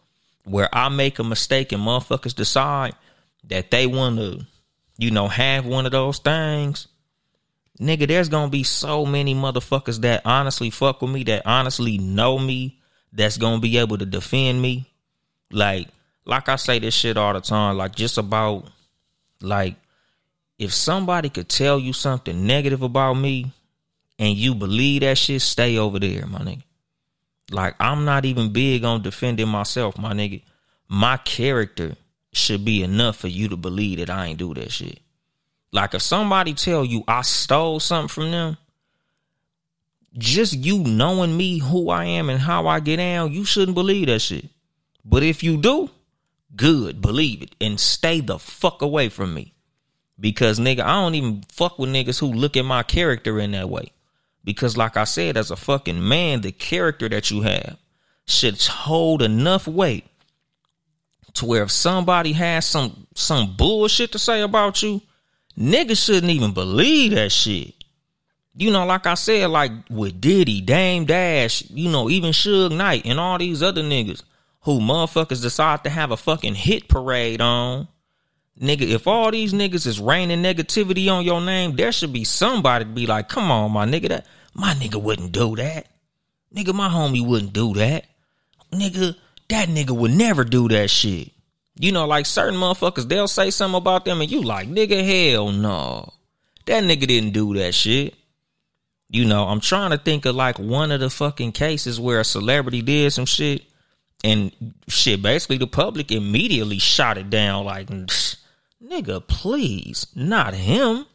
[0.45, 2.95] where I make a mistake and motherfuckers decide
[3.49, 4.45] that they want to,
[4.97, 6.87] you know, have one of those things,
[7.81, 12.39] nigga, there's gonna be so many motherfuckers that honestly fuck with me, that honestly know
[12.39, 12.79] me,
[13.11, 14.89] that's gonna be able to defend me.
[15.51, 15.89] Like,
[16.23, 18.69] like I say this shit all the time, like just about
[19.41, 19.75] like
[20.57, 23.51] if somebody could tell you something negative about me
[24.17, 26.63] and you believe that shit, stay over there, my nigga.
[27.51, 30.41] Like I'm not even big on defending myself, my nigga.
[30.87, 31.95] My character
[32.31, 34.99] should be enough for you to believe that I ain't do that shit.
[35.71, 38.57] Like if somebody tell you I stole something from them,
[40.17, 44.07] just you knowing me, who I am and how I get down, you shouldn't believe
[44.07, 44.49] that shit.
[45.03, 45.89] But if you do,
[46.55, 49.53] good, believe it and stay the fuck away from me.
[50.19, 53.69] Because nigga, I don't even fuck with niggas who look at my character in that
[53.69, 53.91] way.
[54.45, 57.77] Because, like I said, as a fucking man, the character that you have
[58.27, 60.05] should hold enough weight
[61.33, 65.01] to where if somebody has some some bullshit to say about you,
[65.57, 67.73] niggas shouldn't even believe that shit.
[68.55, 73.05] You know, like I said, like with Diddy, Dame Dash, you know, even Suge Knight
[73.05, 74.23] and all these other niggas
[74.61, 77.87] who motherfuckers decide to have a fucking hit parade on.
[78.61, 82.85] Nigga, if all these niggas is raining negativity on your name, there should be somebody
[82.85, 85.87] to be like, come on, my nigga, that my nigga wouldn't do that.
[86.55, 88.05] Nigga, my homie wouldn't do that.
[88.71, 89.15] Nigga,
[89.49, 91.31] that nigga would never do that shit.
[91.77, 95.51] You know, like certain motherfuckers, they'll say something about them and you like, nigga, hell
[95.51, 96.13] no.
[96.65, 98.15] That nigga didn't do that shit.
[99.09, 102.23] You know, I'm trying to think of like one of the fucking cases where a
[102.23, 103.63] celebrity did some shit
[104.23, 104.51] and
[104.87, 107.89] shit, basically the public immediately shot it down like,
[108.85, 111.05] nigga, please, not him.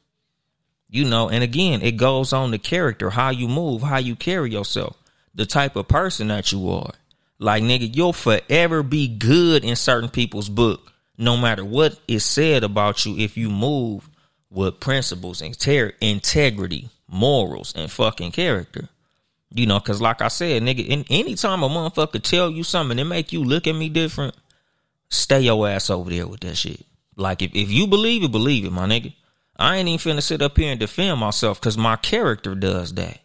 [0.88, 4.50] You know, and again, it goes on the character, how you move, how you carry
[4.50, 4.96] yourself,
[5.35, 6.92] the type of person that you are.
[7.38, 12.64] Like, nigga, you'll forever be good in certain people's book, no matter what is said
[12.64, 14.11] about you if you move
[14.50, 18.88] with principles, inter- integrity, morals, and fucking character.
[19.52, 23.09] You know, cause like I said, nigga, in, anytime a motherfucker tell you something and
[23.09, 24.35] make you look at me different,
[25.09, 26.85] stay your ass over there with that shit.
[27.20, 29.14] Like if, if you believe it, believe it, my nigga.
[29.56, 33.20] I ain't even finna sit up here and defend myself because my character does that.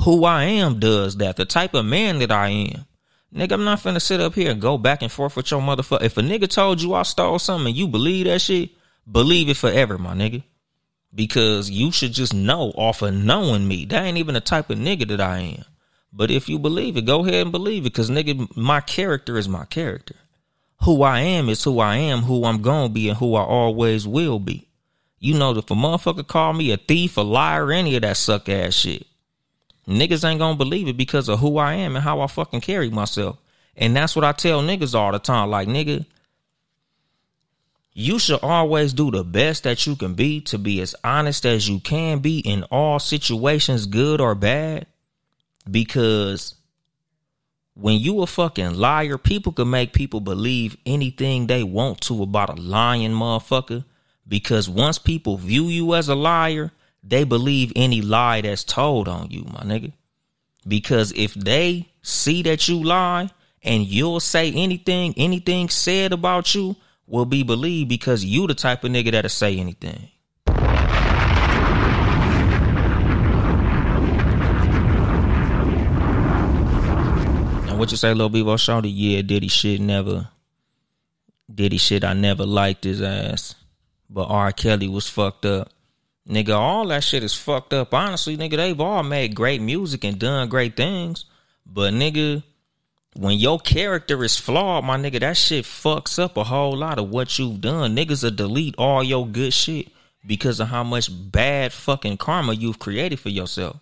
[0.00, 1.36] Who I am does that.
[1.36, 2.86] The type of man that I am.
[3.34, 6.02] Nigga, I'm not finna sit up here and go back and forth with your motherfucker.
[6.02, 8.70] If a nigga told you I stole something and you believe that shit,
[9.10, 10.42] believe it forever, my nigga.
[11.14, 13.84] Because you should just know off of knowing me.
[13.86, 15.64] That ain't even the type of nigga that I am.
[16.12, 17.94] But if you believe it, go ahead and believe it.
[17.94, 20.16] Cause nigga, my character is my character.
[20.82, 24.06] Who I am is who I am, who I'm gonna be, and who I always
[24.06, 24.68] will be.
[25.18, 28.48] You know, if a motherfucker call me a thief, a liar, any of that suck
[28.48, 29.06] ass shit,
[29.88, 32.90] niggas ain't gonna believe it because of who I am and how I fucking carry
[32.90, 33.38] myself.
[33.76, 35.50] And that's what I tell niggas all the time.
[35.50, 36.04] Like, nigga,
[37.98, 41.66] you should always do the best that you can be to be as honest as
[41.66, 44.86] you can be in all situations, good or bad.
[45.68, 46.55] Because
[47.78, 52.48] when you a fucking liar, people can make people believe anything they want to about
[52.48, 53.84] a lying motherfucker
[54.26, 56.72] because once people view you as a liar,
[57.02, 59.92] they believe any lie that's told on you, my nigga.
[60.66, 63.28] Because if they see that you lie
[63.62, 68.84] and you'll say anything, anything said about you will be believed because you the type
[68.84, 70.08] of nigga that'll say anything.
[77.76, 78.88] And what you say, Lil Bevo Shorty?
[78.88, 80.30] Yeah, Diddy shit never.
[81.54, 83.54] Diddy shit, I never liked his ass.
[84.08, 84.50] But R.
[84.52, 85.68] Kelly was fucked up.
[86.26, 87.92] Nigga, all that shit is fucked up.
[87.92, 91.26] Honestly, nigga, they've all made great music and done great things.
[91.66, 92.42] But nigga,
[93.14, 97.10] when your character is flawed, my nigga, that shit fucks up a whole lot of
[97.10, 97.94] what you've done.
[97.94, 99.88] Niggas will delete all your good shit
[100.26, 103.76] because of how much bad fucking karma you've created for yourself.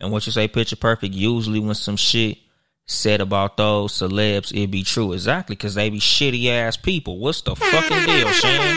[0.00, 2.38] And what you say, picture perfect, usually when some shit
[2.86, 5.12] said about those celebs, it'd be true.
[5.12, 7.18] Exactly, because they be shitty ass people.
[7.18, 8.76] What's the fucking deal, Shan?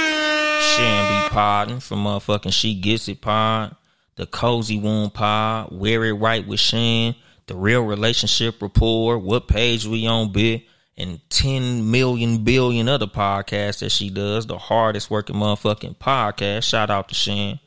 [0.61, 3.75] Shan be podding from motherfucking She Gets It pod,
[4.15, 7.15] the Cozy Womb pod, Wear It Right with Shan
[7.49, 10.63] the real relationship rapport, what page we on bit,
[10.95, 14.45] and 10 million billion other podcasts that she does.
[14.45, 16.63] The hardest working motherfucking podcast.
[16.63, 17.59] Shout out to Shan.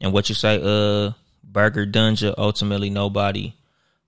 [0.00, 1.12] And what you say, uh,
[1.44, 3.54] Burger Dungeon, ultimately nobody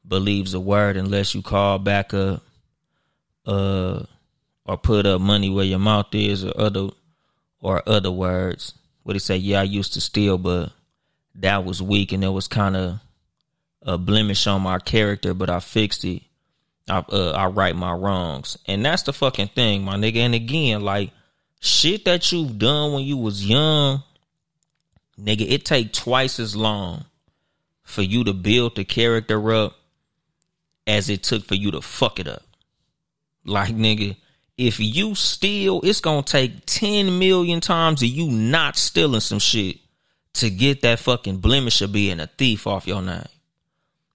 [0.07, 2.43] believes a word unless you call back up,
[3.47, 4.03] uh,
[4.67, 6.89] or put up money where your mouth is, or other,
[7.61, 8.75] or other words.
[9.03, 9.37] What he say?
[9.37, 10.73] Yeah, I used to steal, but
[11.37, 13.01] that was weak, and it was kind of
[13.83, 16.23] a blemish on my character, but I fixed it.
[16.89, 20.17] I uh, I right my wrongs, and that's the fucking thing, my nigga.
[20.17, 21.11] And again, like
[21.61, 24.03] shit that you've done when you was young,
[25.19, 27.07] nigga, it take twice as long
[27.83, 29.77] for you to build the character up
[30.87, 32.43] as it took for you to fuck it up.
[33.45, 34.17] Like nigga,
[34.57, 39.79] if you steal, it's gonna take 10 million times of you not stealing some shit
[40.35, 43.27] to get that fucking blemish of being a thief off your name.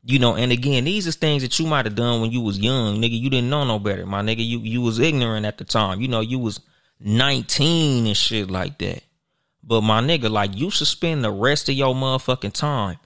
[0.03, 2.57] You know, and again, these are things that you might have done when you was
[2.57, 3.19] young, nigga.
[3.19, 4.45] You didn't know no better, my nigga.
[4.45, 5.99] You you was ignorant at the time.
[5.99, 6.61] You know, you was
[7.01, 9.03] 19 and shit like that.
[9.61, 12.97] But my nigga, like you should spend the rest of your motherfucking time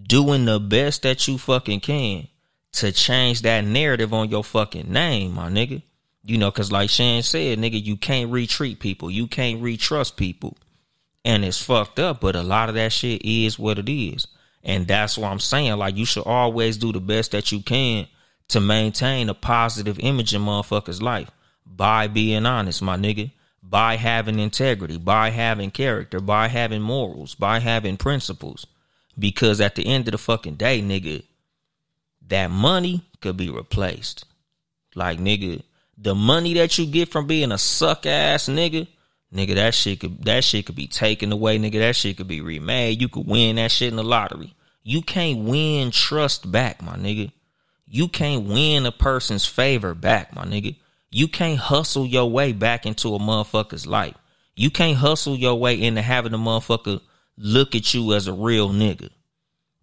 [0.00, 2.28] doing the best that you fucking can
[2.72, 5.82] to change that narrative on your fucking name, my nigga.
[6.24, 9.10] You know, cause like Shan said, nigga, you can't retreat people.
[9.10, 10.56] You can't retrust people.
[11.24, 14.26] And it's fucked up, but a lot of that shit is what it is.
[14.62, 15.76] And that's what I'm saying.
[15.78, 18.06] Like you should always do the best that you can
[18.48, 21.30] to maintain a positive image in motherfuckers' life
[21.66, 23.30] by being honest, my nigga.
[23.62, 28.66] By having integrity, by having character, by having morals, by having principles.
[29.18, 31.24] Because at the end of the fucking day, nigga,
[32.28, 34.24] that money could be replaced.
[34.94, 35.62] Like, nigga,
[35.96, 38.86] the money that you get from being a suck ass nigga,
[39.34, 41.80] nigga, that shit could that shit could be taken away, nigga.
[41.80, 43.00] That shit could be remade.
[43.00, 44.54] You could win that shit in the lottery.
[44.82, 47.32] You can't win trust back, my nigga.
[47.86, 50.76] You can't win a person's favor back, my nigga.
[51.10, 54.14] You can't hustle your way back into a motherfucker's life.
[54.54, 57.00] You can't hustle your way into having a motherfucker
[57.36, 59.10] look at you as a real nigga.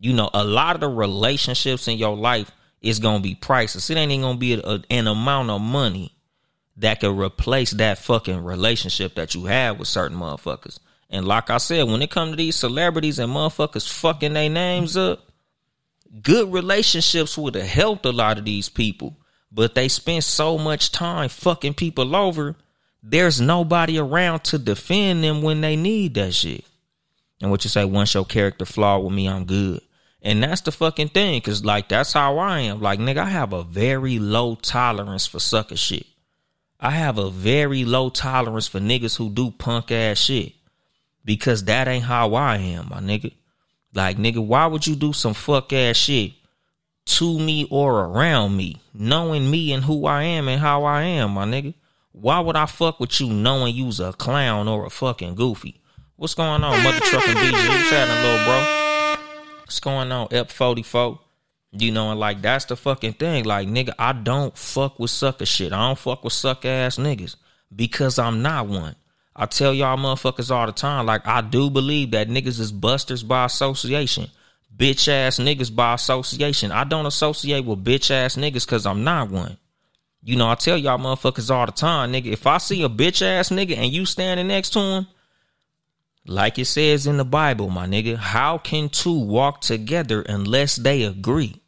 [0.06, 3.90] You know, a lot of the relationships in your life is gonna be priceless.
[3.90, 6.16] It ain't even gonna be a, a, an amount of money
[6.78, 10.78] that could replace that fucking relationship that you have with certain motherfuckers.
[11.10, 14.96] And like I said, when it comes to these celebrities and motherfuckers fucking their names
[14.96, 15.28] up,
[16.22, 19.18] good relationships would have helped a lot of these people.
[19.52, 22.56] But they spend so much time fucking people over,
[23.02, 26.64] there's nobody around to defend them when they need that shit.
[27.42, 29.82] And what you say, once your character flaw with me, I'm good.
[30.26, 32.82] And that's the fucking thing, cause like that's how I am.
[32.82, 36.08] Like, nigga, I have a very low tolerance for sucker shit.
[36.80, 40.54] I have a very low tolerance for niggas who do punk ass shit
[41.24, 43.34] because that ain't how I am, my nigga.
[43.94, 46.34] Like, nigga, why would you do some fuck ass shit
[47.06, 51.36] to me or around me, knowing me and who I am and how I am,
[51.36, 51.76] my nigga?
[52.14, 55.82] Why would I fuck with you knowing you's a clown or a fucking goofy?
[56.16, 57.52] What's going on, mother trucking BG?
[57.70, 58.85] What's happening, little bro?
[59.66, 61.20] What's going on, Ep44?
[61.72, 63.46] You know, and like that's the fucking thing.
[63.46, 65.74] Like, nigga, I don't fuck with sucker shit.
[65.74, 67.36] I don't fuck with suck ass niggas
[67.76, 68.96] because I'm not one.
[69.36, 73.24] I tell y'all motherfuckers all the time, like I do believe that niggas is busters
[73.24, 74.30] by association.
[74.76, 76.72] Bitch ass niggas by association.
[76.72, 79.58] I don't associate with bitch ass niggas cause I'm not one.
[80.24, 83.22] You know, I tell y'all motherfuckers all the time, nigga, if I see a bitch
[83.22, 85.08] ass nigga and you standing next to him,
[86.26, 91.04] like it says in the Bible, my nigga, how can two walk together unless they
[91.04, 91.62] agree?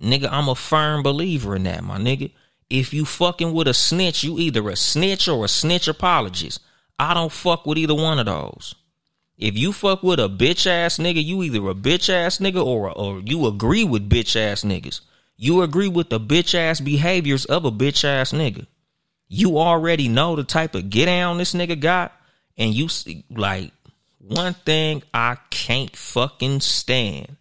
[0.00, 2.32] Nigga, I'm a firm believer in that, my nigga.
[2.68, 6.60] If you fucking with a snitch, you either a snitch or a snitch apologist.
[6.98, 8.74] I don't fuck with either one of those.
[9.36, 12.90] If you fuck with a bitch ass nigga, you either a bitch ass nigga or
[12.90, 15.00] or you agree with bitch ass niggas.
[15.36, 18.66] You agree with the bitch ass behaviors of a bitch ass nigga.
[19.28, 22.12] You already know the type of get down this nigga got.
[22.60, 23.72] And you see, like,
[24.18, 27.36] one thing I can't fucking stand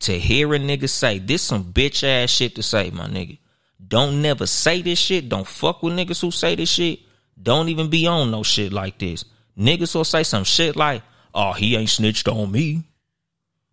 [0.00, 3.38] to hear a nigga say this some bitch ass shit to say, my nigga.
[3.86, 5.28] Don't never say this shit.
[5.28, 7.00] Don't fuck with niggas who say this shit.
[7.40, 9.24] Don't even be on no shit like this.
[9.56, 11.02] Niggas will say some shit like,
[11.34, 12.84] "Oh, he ain't snitched on me."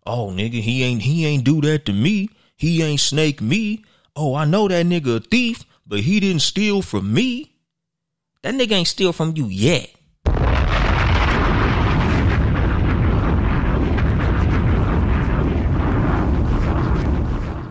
[0.04, 2.30] Oh, nigga, he ain't he ain't do that to me.
[2.56, 3.84] He ain't snake me.
[4.14, 7.56] Oh, I know that nigga a thief, but he didn't steal from me.
[8.42, 9.90] That nigga ain't steal from you yet.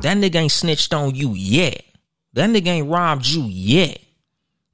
[0.01, 1.83] That nigga ain't snitched on you yet.
[2.33, 3.99] That nigga ain't robbed you yet.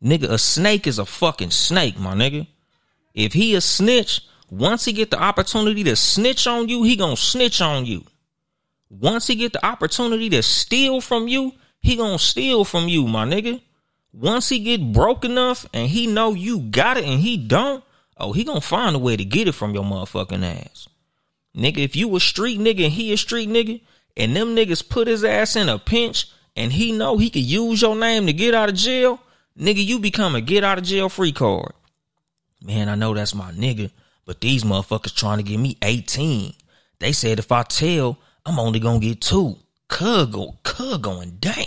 [0.04, 2.48] Nigga, a snake is a fucking snake, my nigga.
[3.14, 7.18] If he a snitch, once he get the opportunity to snitch on you, he gonna
[7.18, 8.06] snitch on you.
[8.90, 13.26] Once he get the opportunity to steal from you, he gonna steal from you, my
[13.26, 13.60] nigga.
[14.14, 17.84] Once he get broke enough and he know you got it and he don't,
[18.18, 20.88] oh, he gonna find a way to get it from your motherfucking ass.
[21.56, 23.82] Nigga, if you a street nigga and he a street nigga,
[24.18, 27.82] and them niggas put his ass in a pinch and he know he could use
[27.82, 29.22] your name to get out of jail,
[29.58, 31.72] nigga, you become a get out of jail free card.
[32.62, 33.92] Man, I know that's my nigga,
[34.26, 36.54] but these motherfuckers trying to give me 18.
[37.00, 39.58] They said if I tell, I'm only gonna get two.
[39.88, 41.66] Cug go, cug going down.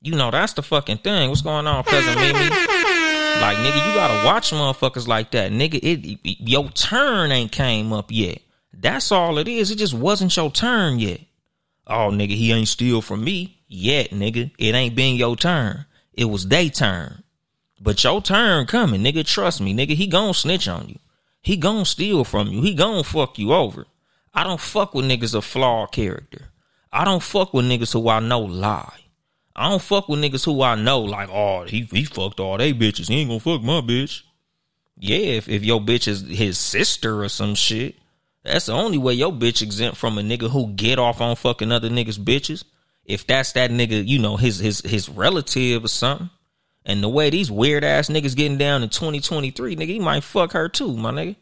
[0.00, 1.28] You know, that's the fucking thing.
[1.28, 2.38] What's going on, cousin Mimi?
[3.40, 5.50] Like, nigga, you gotta watch motherfuckers like that.
[5.50, 8.40] Nigga, it, it your turn ain't came up yet.
[8.78, 9.70] That's all it is.
[9.70, 11.20] It just wasn't your turn yet.
[11.86, 14.50] Oh, nigga, he ain't steal from me yet, nigga.
[14.58, 15.86] It ain't been your turn.
[16.12, 17.22] It was they turn.
[17.80, 19.24] But your turn coming, nigga.
[19.24, 19.94] Trust me, nigga.
[19.94, 20.98] He gon' snitch on you.
[21.42, 22.62] He gon' steal from you.
[22.62, 23.86] He gon' fuck you over.
[24.34, 26.48] I don't fuck with niggas of flawed character.
[26.92, 28.98] I don't fuck with niggas who I know lie.
[29.54, 32.74] I don't fuck with niggas who I know like, oh, he he fucked all they
[32.74, 33.08] bitches.
[33.08, 34.22] He ain't gonna fuck my bitch.
[34.98, 37.96] Yeah, if, if your bitch is his sister or some shit,
[38.46, 41.72] that's the only way your bitch exempt from a nigga who get off on fucking
[41.72, 42.64] other niggas bitches.
[43.04, 46.30] If that's that nigga, you know, his his his relative or something.
[46.84, 50.52] And the way these weird ass niggas getting down in 2023, nigga, he might fuck
[50.52, 51.36] her too, my nigga.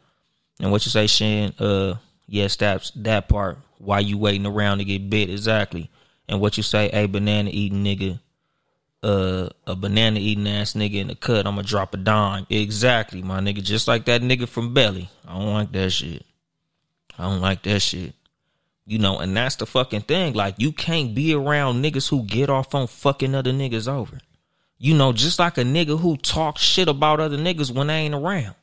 [0.59, 1.52] And what you say, Shan?
[1.59, 1.96] Uh,
[2.26, 3.59] yes, that's that part.
[3.78, 5.28] Why you waiting around to get bit?
[5.28, 5.90] Exactly.
[6.28, 8.20] And what you say, a banana eating nigga,
[9.02, 12.46] uh, a banana eating ass nigga in the cut, I'ma drop a dime.
[12.48, 13.62] Exactly, my nigga.
[13.62, 15.11] Just like that nigga from Belly.
[15.28, 16.24] I don't like that shit.
[17.19, 18.15] I don't like that shit.
[18.87, 20.35] You know, and that's the fucking thing.
[20.35, 24.19] Like, you can't be around niggas who get off on fucking other niggas over.
[24.79, 28.15] You know, just like a nigga who talks shit about other niggas when they ain't
[28.15, 28.55] around.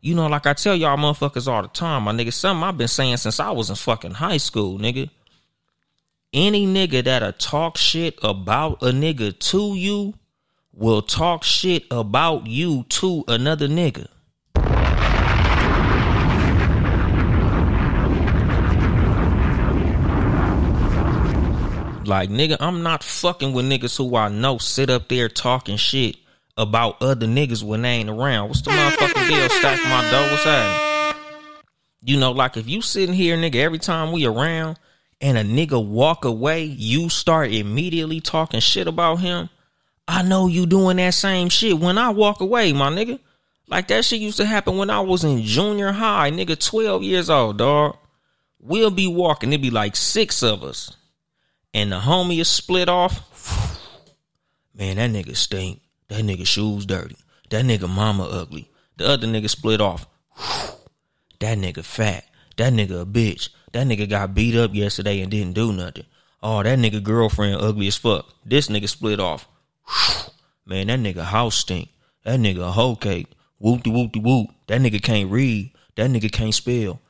[0.00, 2.88] You know, like I tell y'all motherfuckers all the time, my nigga, something I've been
[2.88, 5.10] saying since I was in fucking high school, nigga.
[6.32, 10.14] Any nigga that'll talk shit about a nigga to you
[10.72, 14.08] will talk shit about you to another nigga.
[22.08, 26.16] Like, nigga, I'm not fucking with niggas who I know sit up there talking shit
[26.56, 28.48] about other niggas when they ain't around.
[28.48, 29.48] What's the motherfucking deal?
[29.50, 30.30] Stack my dough.
[30.30, 31.14] What's happening?
[32.02, 34.78] You know, like if you sitting here, nigga, every time we around
[35.20, 39.50] and a nigga walk away, you start immediately talking shit about him.
[40.08, 43.20] I know you doing that same shit when I walk away, my nigga.
[43.66, 47.28] Like that shit used to happen when I was in junior high, nigga, 12 years
[47.28, 47.98] old, dog.
[48.60, 50.96] We'll be walking, it be like six of us
[51.74, 53.22] and the homie is split off,
[54.74, 55.82] man, that nigga stink.
[56.08, 57.16] That nigga shoes dirty.
[57.50, 58.70] That nigga mama ugly.
[58.96, 60.06] The other nigga split off.
[61.40, 62.24] That nigga fat.
[62.56, 63.50] That nigga a bitch.
[63.72, 66.06] That nigga got beat up yesterday and didn't do nothing.
[66.42, 68.26] Oh, that nigga girlfriend ugly as fuck.
[68.44, 69.46] This nigga split off.
[70.66, 71.90] Man, that nigga house stink.
[72.24, 73.28] That nigga a hoe cake.
[73.58, 74.50] Whoop de whoop de whoop.
[74.66, 75.72] That nigga can't read.
[75.96, 77.00] That nigga can't spell.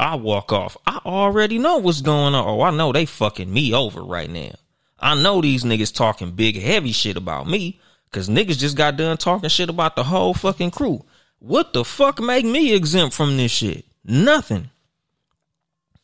[0.00, 0.76] I walk off.
[0.86, 2.46] I already know what's going on.
[2.46, 4.52] Oh, I know they fucking me over right now.
[4.98, 7.80] I know these niggas talking big heavy shit about me
[8.10, 11.04] because niggas just got done talking shit about the whole fucking crew.
[11.38, 13.84] What the fuck make me exempt from this shit?
[14.04, 14.70] Nothing.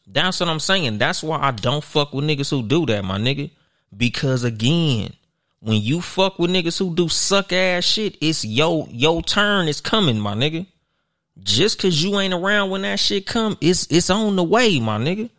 [0.07, 0.99] That's what I'm saying.
[0.99, 3.51] That's why I don't fuck with niggas who do that, my nigga.
[3.97, 5.13] Because again,
[5.61, 9.81] when you fuck with niggas who do suck ass shit, it's yo your turn is
[9.81, 10.67] coming, my nigga.
[11.43, 14.99] Just cause you ain't around when that shit come, it's it's on the way, my
[14.99, 15.31] nigga.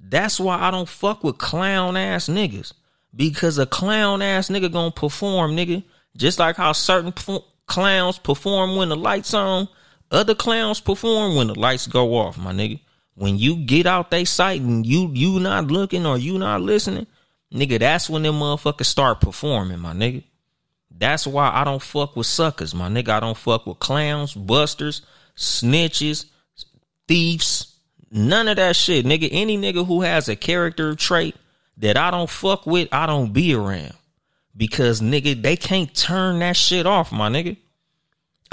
[0.00, 2.72] That's why I don't fuck with clown ass niggas.
[3.14, 5.84] Because a clown ass nigga gonna perform, nigga.
[6.16, 7.12] Just like how certain
[7.66, 9.68] clowns perform when the lights on,
[10.10, 12.80] other clowns perform when the lights go off, my nigga.
[13.14, 17.06] When you get out they sight and you you not looking or you not listening,
[17.54, 20.24] Nigga, that's when them motherfuckers start performing, my nigga.
[20.90, 23.10] That's why I don't fuck with suckers, my nigga.
[23.10, 25.02] I don't fuck with clowns, busters,
[25.36, 26.26] snitches,
[27.08, 27.76] thieves,
[28.10, 29.28] none of that shit, nigga.
[29.30, 31.36] Any nigga who has a character trait
[31.78, 33.94] that I don't fuck with, I don't be around.
[34.56, 37.56] Because nigga, they can't turn that shit off, my nigga.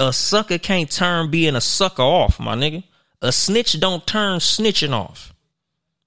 [0.00, 2.82] A sucker can't turn being a sucker off, my nigga.
[3.20, 5.32] A snitch don't turn snitching off.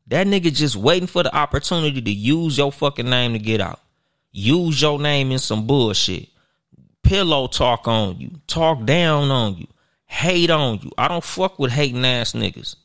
[0.07, 3.79] That nigga just waiting for the opportunity to use your fucking name to get out.
[4.31, 6.27] Use your name in some bullshit.
[7.03, 8.31] Pillow talk on you.
[8.47, 9.67] Talk down on you.
[10.05, 10.91] Hate on you.
[10.97, 12.75] I don't fuck with hating ass niggas.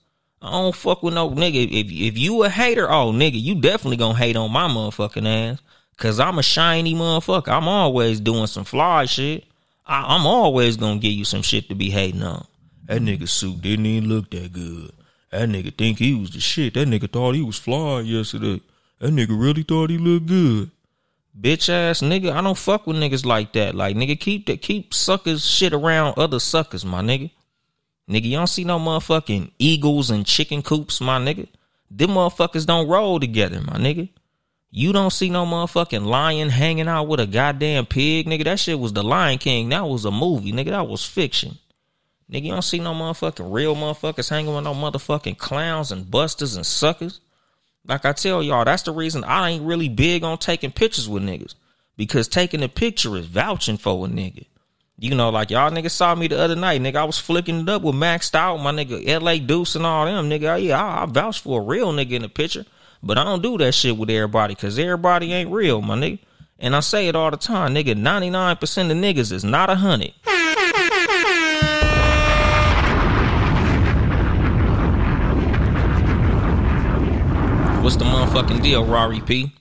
[0.43, 1.65] I don't fuck with no nigga.
[1.65, 5.61] If if you a hater, oh nigga, you definitely gonna hate on my motherfucking ass.
[5.97, 7.49] Cause I'm a shiny motherfucker.
[7.49, 9.45] I'm always doing some fly shit.
[9.87, 12.47] I, am always gonna give you some shit to be hating on.
[12.87, 14.93] That nigga suit didn't even look that good.
[15.31, 16.75] That nigga think he was the shit.
[16.75, 18.63] That nigga thought he was fly yesterday.
[18.99, 20.71] That nigga really thought he looked good.
[21.39, 23.75] Bitch ass nigga, I don't fuck with niggas like that.
[23.75, 27.31] Like nigga, keep that keep suckers shit around other suckers, my nigga.
[28.09, 31.47] Nigga, you don't see no motherfucking eagles and chicken coops, my nigga.
[31.91, 34.09] Them motherfuckers don't roll together, my nigga.
[34.73, 38.45] You don't see no motherfucking lion hanging out with a goddamn pig, nigga.
[38.45, 39.69] That shit was the Lion King.
[39.69, 40.71] That was a movie, nigga.
[40.71, 41.59] That was fiction.
[42.31, 46.55] Nigga, you don't see no motherfucking real motherfuckers hanging with no motherfucking clowns and busters
[46.55, 47.21] and suckers.
[47.87, 51.23] Like I tell y'all, that's the reason I ain't really big on taking pictures with
[51.23, 51.55] niggas.
[51.97, 54.47] Because taking a picture is vouching for a nigga.
[54.99, 56.97] You know, like y'all niggas saw me the other night, nigga.
[56.97, 60.29] I was flicking it up with Maxed Out, my nigga, LA Deuce and all them,
[60.29, 60.63] nigga.
[60.63, 62.67] Yeah, I, I vouch for a real nigga in the picture.
[63.03, 66.19] But I don't do that shit with everybody because everybody ain't real, my nigga.
[66.59, 67.95] And I say it all the time, nigga.
[67.95, 70.13] 99% of niggas is not a hundred.
[77.83, 79.53] What's the motherfucking deal, Rari P?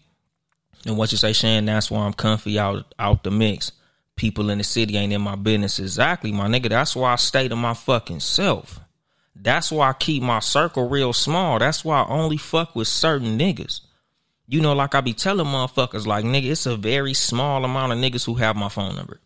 [0.86, 1.64] And what you say, Shan?
[1.64, 3.72] That's why I'm comfy out out the mix.
[4.18, 6.68] People in the city ain't in my business exactly, my nigga.
[6.68, 8.82] That's why I stay to my fucking self.
[9.34, 11.60] That's why I keep my circle real small.
[11.60, 13.80] That's why I only fuck with certain niggas.
[14.48, 18.00] You know, like I be telling motherfuckers, like, nigga, it's a very small amount of
[18.00, 19.22] niggas who have my phone number.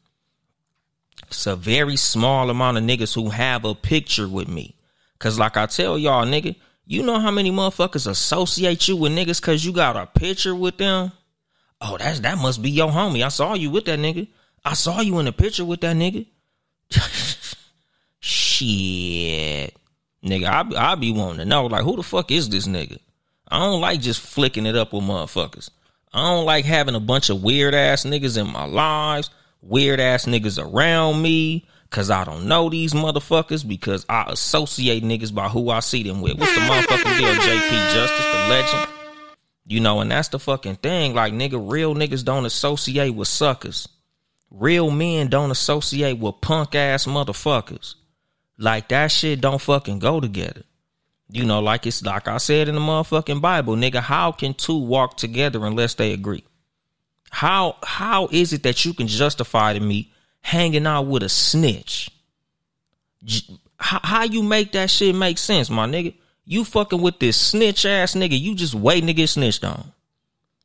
[1.29, 4.75] It's a very small amount of niggas who have a picture with me.
[5.17, 6.55] Cause like I tell y'all, nigga,
[6.86, 10.77] you know how many motherfuckers associate you with niggas cause you got a picture with
[10.77, 11.11] them?
[11.79, 13.23] Oh, that's that must be your homie.
[13.23, 14.27] I saw you with that nigga.
[14.65, 16.25] I saw you in the picture with that nigga.
[18.19, 19.75] Shit.
[20.23, 22.99] Nigga, I, I be wanting to know, like, who the fuck is this nigga?
[23.49, 25.69] I don't like just flicking it up with motherfuckers.
[26.13, 29.29] I don't like having a bunch of weird ass niggas in my lives,
[29.61, 35.33] weird ass niggas around me, cause I don't know these motherfuckers because I associate niggas
[35.33, 36.37] by who I see them with.
[36.37, 38.87] What's the motherfucking deal, JP Justice, the legend?
[39.65, 41.13] You know, and that's the fucking thing.
[41.13, 43.87] Like, nigga, real niggas don't associate with suckers.
[44.51, 47.95] Real men don't associate with punk ass motherfuckers.
[48.57, 50.63] Like that shit don't fucking go together.
[51.29, 54.77] You know, like it's like I said in the motherfucking Bible, nigga, how can two
[54.77, 56.43] walk together unless they agree?
[57.31, 60.12] How how is it that you can justify to me
[60.43, 62.11] hanging out with a snitch?
[63.77, 66.13] How, how you make that shit make sense, my nigga?
[66.45, 69.91] You fucking with this snitch ass nigga, you just waiting to get snitched on.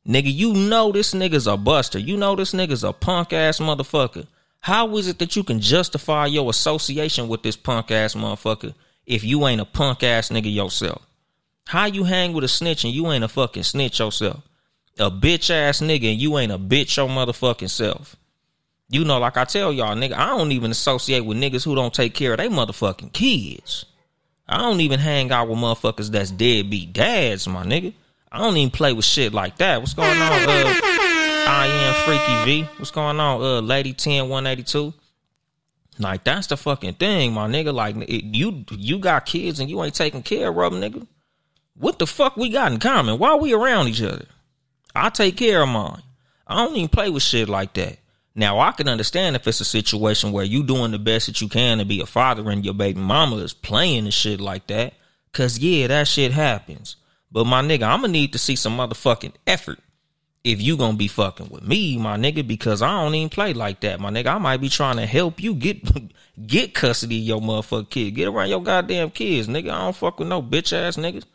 [0.07, 1.99] Nigga, you know this nigga's a buster.
[1.99, 4.27] You know this nigga's a punk ass motherfucker.
[4.61, 8.73] How is it that you can justify your association with this punk ass motherfucker
[9.05, 11.05] if you ain't a punk ass nigga yourself?
[11.67, 14.41] How you hang with a snitch and you ain't a fucking snitch yourself?
[14.97, 18.15] A bitch ass nigga and you ain't a bitch your motherfucking self.
[18.89, 21.93] You know, like I tell y'all, nigga, I don't even associate with niggas who don't
[21.93, 23.85] take care of their motherfucking kids.
[24.47, 27.93] I don't even hang out with motherfuckers that's deadbeat dads, my nigga.
[28.31, 29.79] I don't even play with shit like that.
[29.79, 30.31] What's going on?
[30.31, 30.79] Uh,
[31.51, 32.69] I am Freaky V.
[32.77, 33.41] What's going on?
[33.41, 34.93] Uh, Lady 10 182.
[35.99, 37.73] Like, that's the fucking thing, my nigga.
[37.73, 41.05] Like, you you got kids and you ain't taking care of them, nigga.
[41.75, 43.19] What the fuck we got in common?
[43.19, 44.25] Why we around each other?
[44.95, 46.01] I take care of mine.
[46.47, 47.99] I don't even play with shit like that.
[48.39, 51.49] Now, I can understand if it's a situation where you doing the best that you
[51.49, 54.93] can to be a father and your baby mama is playing and shit like that.
[55.33, 56.95] Cause yeah, that shit happens.
[57.29, 59.79] But my nigga, I'm gonna need to see some motherfucking effort
[60.45, 63.81] if you gonna be fucking with me, my nigga, because I don't even play like
[63.81, 64.27] that, my nigga.
[64.27, 65.81] I might be trying to help you get
[66.47, 68.15] get custody of your motherfucking kid.
[68.15, 69.69] Get around your goddamn kids, nigga.
[69.69, 71.25] I don't fuck with no bitch ass niggas.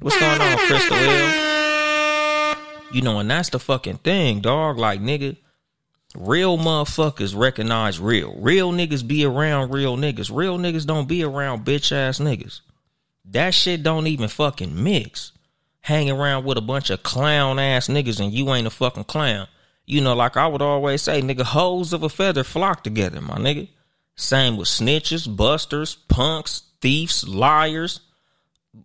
[0.00, 2.56] What's going on, Crystal L?
[2.92, 4.78] You know, and that's the fucking thing, dog.
[4.78, 5.36] Like, nigga,
[6.14, 8.34] real motherfuckers recognize real.
[8.38, 10.34] Real niggas be around real niggas.
[10.34, 12.60] Real niggas don't be around bitch ass niggas.
[13.24, 15.32] That shit don't even fucking mix
[15.80, 19.46] hang around with a bunch of clown ass niggas and you ain't a fucking clown.
[19.84, 23.36] You know, like I would always say, nigga, hoes of a feather flock together, my
[23.36, 23.68] nigga.
[24.16, 28.00] Same with snitches, busters, punks, thieves, liars.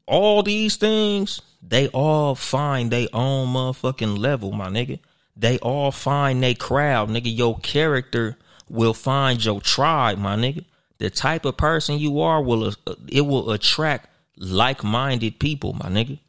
[0.06, 5.00] All these things, they all find their own motherfucking level, my nigga.
[5.36, 7.36] They all find their crowd, nigga.
[7.36, 8.38] Your character
[8.70, 10.66] will find your tribe, my nigga.
[10.98, 14.08] The type of person you are will uh, it will attract
[14.38, 16.20] like-minded people, my nigga.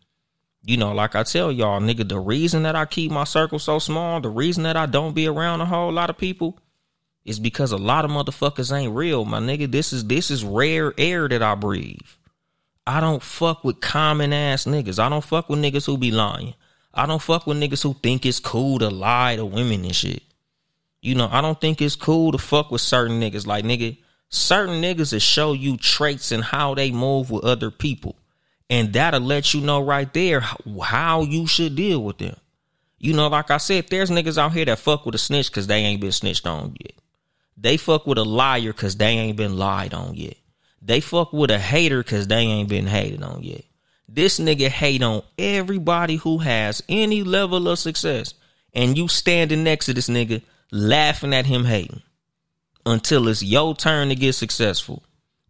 [0.64, 3.78] You know, like I tell y'all, nigga, the reason that I keep my circle so
[3.78, 6.58] small, the reason that I don't be around a whole lot of people
[7.24, 9.70] is because a lot of motherfuckers ain't real, my nigga.
[9.70, 11.98] This is this is rare air that I breathe.
[12.86, 14.98] I don't fuck with common ass niggas.
[14.98, 16.54] I don't fuck with niggas who be lying.
[16.94, 20.22] I don't fuck with niggas who think it's cool to lie to women and shit.
[21.00, 23.46] You know, I don't think it's cool to fuck with certain niggas.
[23.46, 23.96] Like nigga,
[24.28, 28.16] certain niggas that show you traits and how they move with other people.
[28.70, 32.36] And that'll let you know right there how you should deal with them.
[32.98, 35.66] You know, like I said, there's niggas out here that fuck with a snitch because
[35.66, 36.92] they ain't been snitched on yet.
[37.56, 40.36] They fuck with a liar because they ain't been lied on yet.
[40.80, 43.64] They fuck with a hater because they ain't been hated on yet.
[44.14, 48.34] This nigga hate on everybody who has any level of success.
[48.74, 52.02] And you standing next to this nigga laughing at him hating
[52.84, 55.02] until it's your turn to get successful.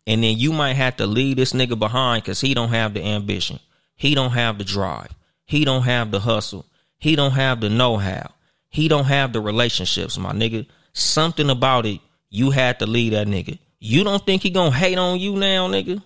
[0.07, 3.03] And then you might have to leave this nigga behind because he don't have the
[3.05, 3.59] ambition.
[3.97, 5.13] He don't have the drive.
[5.45, 6.67] He don't have the hustle.
[6.99, 8.31] He don't have the know-how.
[8.69, 10.67] He don't have the relationships, my nigga.
[10.93, 12.01] Something about it,
[12.31, 13.59] you had to leave that nigga.
[13.81, 16.01] You don't think he gonna hate on you now, nigga?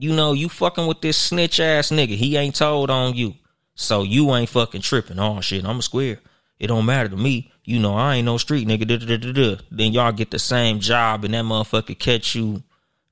[0.00, 2.16] You know, you fucking with this snitch ass nigga.
[2.16, 3.34] He ain't told on you.
[3.74, 5.18] So you ain't fucking tripping.
[5.18, 6.20] Oh shit, I'm a square.
[6.58, 7.52] It don't matter to me.
[7.64, 8.86] You know, I ain't no street nigga.
[8.86, 12.62] Da, da, da, then y'all get the same job and that motherfucker catch you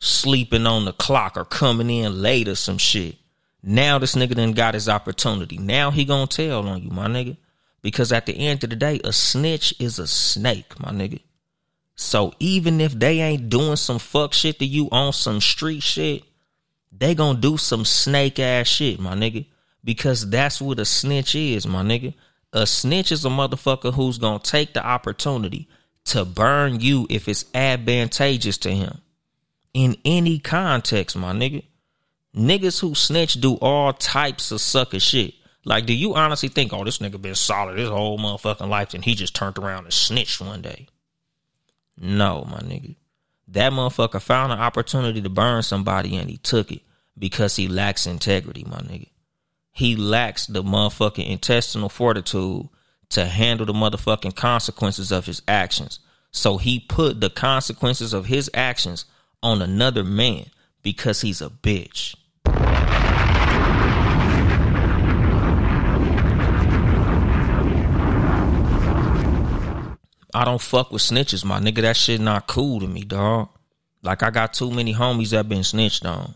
[0.01, 3.17] sleeping on the clock or coming in late or some shit.
[3.63, 5.59] Now this nigga done got his opportunity.
[5.59, 7.37] Now he gonna tell on you, my nigga.
[7.83, 11.21] Because at the end of the day, a snitch is a snake, my nigga.
[11.97, 16.23] So even if they ain't doing some fuck shit to you on some street shit,
[16.99, 19.47] they gonna do some snake ass shit, my nigga.
[19.85, 22.15] Because that's what a snitch is, my nigga.
[22.53, 25.69] A snitch is a motherfucker who's gonna take the opportunity
[26.07, 29.01] to burn you if it's advantageous to him.
[29.75, 31.65] In any context, my nigga.
[32.35, 35.35] Niggas who snitch do all types of sucker shit.
[35.65, 39.05] Like, do you honestly think, oh, this nigga been solid his whole motherfucking life and
[39.05, 40.89] he just turned around and snitched one day?
[42.01, 42.97] No, my nigga.
[43.49, 46.83] That motherfucker found an opportunity to burn somebody and he took it
[47.19, 49.09] because he lacks integrity, my nigga.
[49.73, 52.69] He lacks the motherfucking intestinal fortitude
[53.11, 56.01] to handle the motherfucking consequences of his actions.
[56.31, 59.05] So he put the consequences of his actions
[59.43, 60.47] on another man
[60.83, 62.15] because he's a bitch.
[70.35, 71.83] I don't fuck with snitches, my nigga.
[71.83, 73.49] That shit not cool to me, dog.
[74.03, 76.35] Like I got too many homies that been snitched on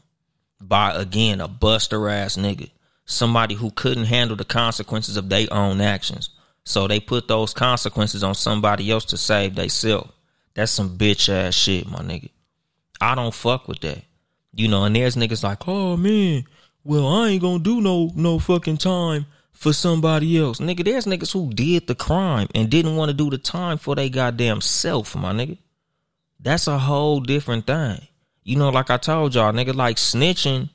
[0.69, 2.71] by again a buster ass nigga.
[3.05, 6.31] Somebody who couldn't handle the consequences of their own actions.
[6.65, 10.11] So they put those consequences on somebody else to save they self.
[10.55, 12.31] That's some bitch ass shit, my nigga.
[13.01, 14.03] I don't fuck with that.
[14.55, 16.45] You know, and there's niggas like, oh man,
[16.85, 20.59] well I ain't gonna do no no fucking time for somebody else.
[20.61, 23.95] Nigga, there's niggas who did the crime and didn't want to do the time for
[23.95, 25.59] their goddamn self, my nigga.
[26.41, 28.09] That's a whole different thing.
[28.45, 30.70] You know, like I told y'all, nigga, like snitching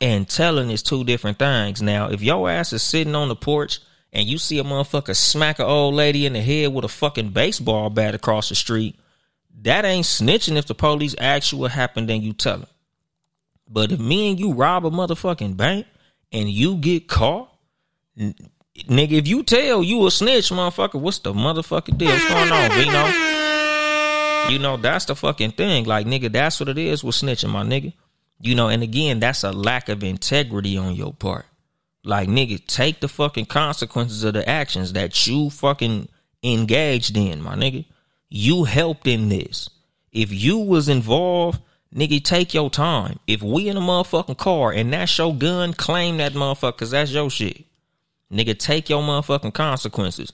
[0.00, 1.82] and telling is two different things.
[1.82, 3.80] Now, if your ass is sitting on the porch
[4.12, 7.30] and you see a motherfucker smack an old lady in the head with a fucking
[7.30, 8.98] baseball bat across the street,
[9.62, 12.68] that ain't snitching if the police ask you what happened and you tell them.
[13.68, 15.86] But if me and you rob a motherfucking bank
[16.32, 17.50] and you get caught,
[18.16, 22.10] nigga, if you tell you a snitch, motherfucker, what's the motherfucking deal?
[22.10, 23.55] What's going on, Vino?
[24.48, 25.86] You know, that's the fucking thing.
[25.86, 27.92] Like, nigga, that's what it is with snitching, my nigga.
[28.40, 31.46] You know, and again, that's a lack of integrity on your part.
[32.04, 36.08] Like, nigga, take the fucking consequences of the actions that you fucking
[36.44, 37.84] engaged in, my nigga.
[38.28, 39.68] You helped in this.
[40.12, 41.60] If you was involved,
[41.92, 43.18] nigga, take your time.
[43.26, 47.10] If we in a motherfucking car and that's your gun, claim that motherfucker, cause that's
[47.10, 47.64] your shit.
[48.32, 50.32] Nigga, take your motherfucking consequences.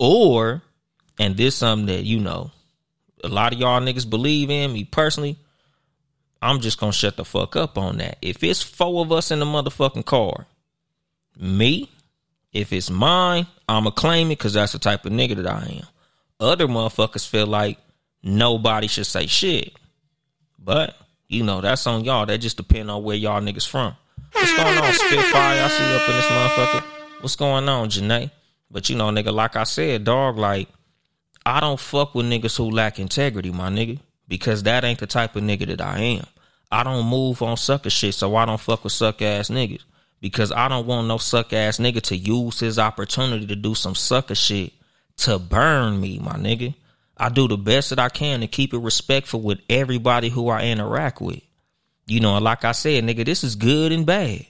[0.00, 0.62] Or,
[1.18, 2.50] and this something that, you know,
[3.22, 5.38] a lot of y'all niggas believe in me personally.
[6.40, 8.18] I'm just gonna shut the fuck up on that.
[8.20, 10.46] If it's four of us in the motherfucking car,
[11.38, 11.90] me,
[12.52, 15.86] if it's mine, I'ma claim it because that's the type of nigga that I am.
[16.40, 17.78] Other motherfuckers feel like
[18.22, 19.72] nobody should say shit.
[20.58, 20.96] But,
[21.28, 22.26] you know, that's on y'all.
[22.26, 23.96] That just depend on where y'all niggas from.
[24.32, 25.64] What's going on, Spitfire?
[25.64, 26.84] I see you up in this motherfucker.
[27.20, 28.30] What's going on, Janae?
[28.70, 30.68] But you know, nigga, like I said, dog, like
[31.44, 35.36] I don't fuck with niggas who lack integrity, my nigga, because that ain't the type
[35.36, 36.26] of nigga that I am.
[36.70, 39.82] I don't move on sucker shit, so I don't fuck with suck ass niggas
[40.20, 43.94] because I don't want no suck ass nigga to use his opportunity to do some
[43.94, 44.72] sucker shit
[45.18, 46.74] to burn me, my nigga.
[47.16, 50.64] I do the best that I can to keep it respectful with everybody who I
[50.64, 51.42] interact with.
[52.06, 54.46] You know, like I said, nigga, this is good and bad.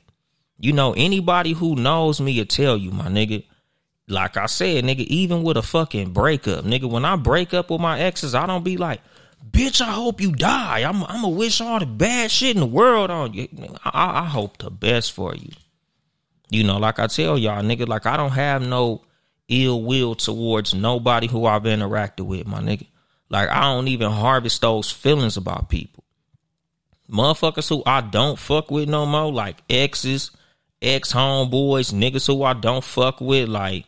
[0.59, 3.45] You know, anybody who knows me will tell you, my nigga.
[4.09, 7.81] Like I said, nigga, even with a fucking breakup, nigga, when I break up with
[7.81, 9.01] my exes, I don't be like,
[9.49, 10.81] bitch, I hope you die.
[10.81, 13.49] I'm, I'm gonna wish all the bad shit in the world on you.
[13.85, 15.51] I, I hope the best for you.
[16.51, 19.03] You know, like I tell y'all, nigga, like I don't have no
[19.49, 22.87] ill will towards nobody who I've interacted with, my nigga.
[23.31, 26.05] Like I don't even harvest those feelings about people.
[27.11, 30.31] Motherfuckers who I don't fuck with no more, like exes,
[30.81, 33.87] ex homeboys, niggas who I don't fuck with, like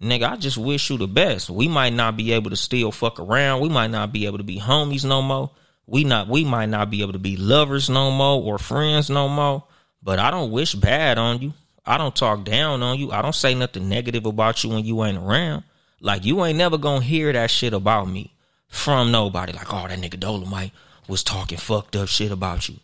[0.00, 1.50] nigga, I just wish you the best.
[1.50, 3.60] We might not be able to still fuck around.
[3.60, 5.50] We might not be able to be homies no more.
[5.86, 9.28] We not we might not be able to be lovers no more or friends no
[9.28, 9.64] more.
[10.02, 11.54] But I don't wish bad on you.
[11.84, 13.12] I don't talk down on you.
[13.12, 15.62] I don't say nothing negative about you when you ain't around.
[16.00, 18.32] Like you ain't never gonna hear that shit about me
[18.68, 19.52] from nobody.
[19.52, 20.72] Like, oh, that nigga Dolemite
[21.08, 22.76] was talking fucked up shit about you.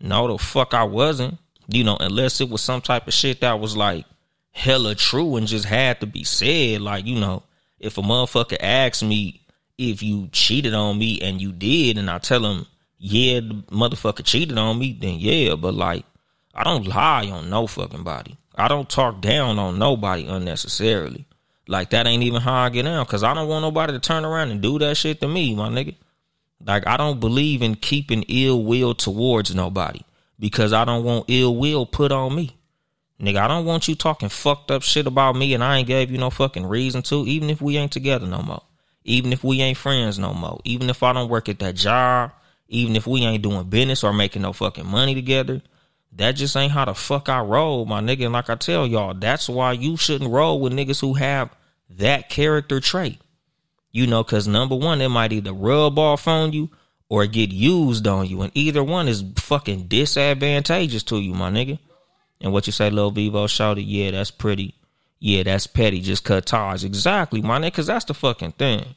[0.00, 1.38] No, the fuck I wasn't.
[1.68, 4.04] You know, unless it was some type of shit that was like
[4.52, 6.80] hella true and just had to be said.
[6.80, 7.42] Like, you know,
[7.80, 9.40] if a motherfucker asks me
[9.76, 12.66] if you cheated on me and you did, and I tell him,
[12.98, 15.56] yeah, the motherfucker cheated on me, then yeah.
[15.56, 16.04] But like,
[16.54, 18.36] I don't lie on no fucking body.
[18.54, 21.26] I don't talk down on nobody unnecessarily.
[21.66, 23.04] Like that ain't even how I get down.
[23.06, 25.68] Cause I don't want nobody to turn around and do that shit to me, my
[25.68, 25.94] nigga.
[26.64, 30.00] Like I don't believe in keeping ill will towards nobody
[30.38, 32.56] because I don't want ill will put on me.
[33.22, 36.10] Nigga, I don't want you talking fucked up shit about me and I ain't gave
[36.10, 38.62] you no fucking reason to, even if we ain't together no more.
[39.04, 40.60] Even if we ain't friends no more.
[40.64, 42.32] Even if I don't work at that job.
[42.68, 45.62] Even if we ain't doing business or making no fucking money together.
[46.16, 48.24] That just ain't how the fuck I roll, my nigga.
[48.24, 51.50] And like I tell y'all, that's why you shouldn't roll with niggas who have
[51.90, 53.20] that character trait.
[53.92, 56.70] You know, cause number one, it might either rub off on you
[57.08, 58.42] or get used on you.
[58.42, 61.78] And either one is fucking disadvantageous to you, my nigga.
[62.42, 64.74] And what you say, Lil Vivo shouted, yeah, that's pretty.
[65.20, 66.00] Yeah, that's petty.
[66.00, 66.82] Just cut ties.
[66.84, 68.94] Exactly, my nigga, cause that's the fucking thing.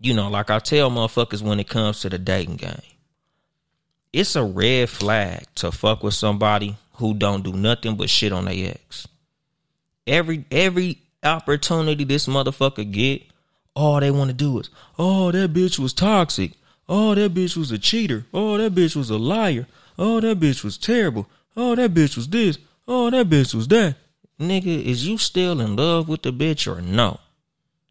[0.00, 2.82] You know, like I tell motherfuckers when it comes to the dating game
[4.12, 8.46] it's a red flag to fuck with somebody who don't do nothing but shit on
[8.46, 9.06] their ex.
[10.06, 13.22] Every every opportunity this motherfucker get,
[13.74, 16.52] all they want to do is, oh, that bitch was toxic.
[16.88, 18.26] Oh, that bitch was a cheater.
[18.34, 19.68] Oh, that bitch was a liar.
[19.96, 21.28] Oh, that bitch was terrible.
[21.56, 22.58] Oh, that bitch was this.
[22.86, 23.96] Oh, that bitch was that.
[24.38, 27.20] Nigga, is you still in love with the bitch or no?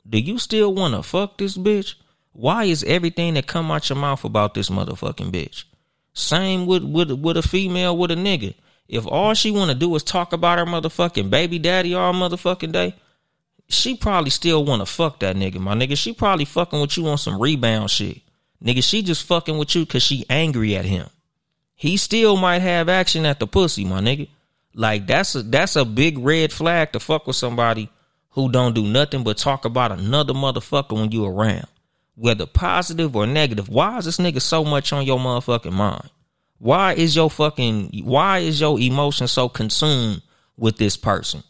[0.10, 1.95] Do you still want to fuck this bitch?
[2.34, 5.66] Why is everything that come out your mouth about this motherfucking bitch?
[6.14, 8.55] Same with with with a female with a nigga.
[8.88, 12.72] If all she want to do is talk about her motherfucking baby daddy all motherfucking
[12.72, 12.95] day,
[13.68, 15.95] she probably still want to fuck that nigga, my nigga.
[15.95, 18.22] She probably fucking with you on some rebound shit.
[18.64, 21.07] Nigga, she just fucking with you cause she angry at him.
[21.80, 24.28] He still might have action at the pussy, my nigga.
[24.74, 27.90] Like that's a that's a big red flag to fuck with somebody
[28.32, 31.68] who don't do nothing but talk about another motherfucker when you around
[32.20, 36.10] whether positive or negative, why is this nigga so much on your motherfucking mind?
[36.58, 40.22] Why is your fucking why is your emotion so consumed
[40.58, 41.44] with this person?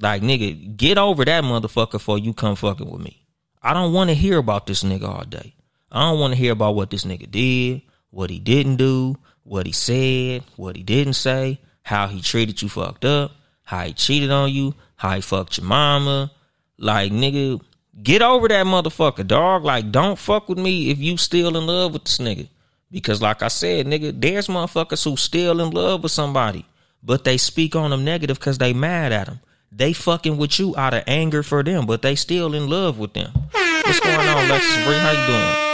[0.00, 3.24] Like nigga, get over that motherfucker before you come fucking with me.
[3.62, 5.54] I don't want to hear about this nigga all day.
[5.92, 9.66] I don't want to hear about what this nigga did, what he didn't do, what
[9.66, 13.32] he said, what he didn't say, how he treated you fucked up,
[13.62, 16.30] how he cheated on you, how he fucked your mama.
[16.76, 17.60] Like nigga,
[18.02, 19.64] Get over that motherfucker, dog.
[19.64, 22.48] Like, don't fuck with me if you still in love with this nigga.
[22.90, 26.64] Because, like I said, nigga, there's motherfuckers who still in love with somebody,
[27.02, 29.40] but they speak on them negative because they mad at them.
[29.70, 33.14] They fucking with you out of anger for them, but they still in love with
[33.14, 33.32] them.
[33.52, 34.98] What's going on, Lexus Bree?
[34.98, 35.73] How you doing?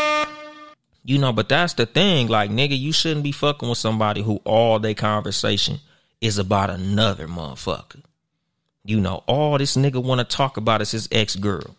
[1.05, 2.29] You know, but that's the thing.
[2.29, 5.79] Like, nigga, you shouldn't be fucking with somebody who all their conversation
[6.21, 8.03] is about another motherfucker.
[8.85, 11.77] You know, all this nigga want to talk about is his ex girl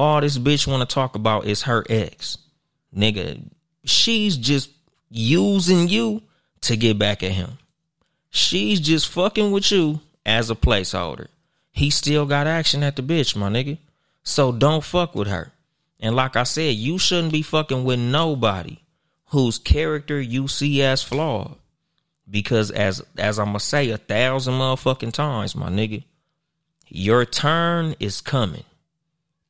[0.00, 2.38] all this bitch want to talk about is her ex.
[2.96, 3.42] Nigga,
[3.84, 4.70] she's just
[5.10, 6.22] using you
[6.62, 7.58] to get back at him.
[8.30, 11.26] She's just fucking with you as a placeholder.
[11.72, 13.78] He still got action at the bitch, my nigga.
[14.22, 15.52] So don't fuck with her.
[16.00, 18.78] And like I said, you shouldn't be fucking with nobody
[19.26, 21.56] whose character you see as flawed.
[22.28, 26.04] Because as as I'm gonna say a thousand motherfucking times, my nigga,
[26.88, 28.64] your turn is coming.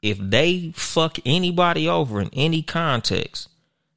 [0.03, 3.49] If they fuck anybody over in any context,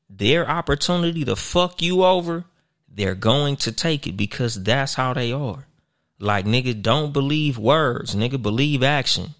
[0.10, 2.44] their opportunity to fuck you over,
[2.88, 5.66] they're going to take it because that's how they are.
[6.20, 9.34] Like nigga, don't believe words, nigga, believe action.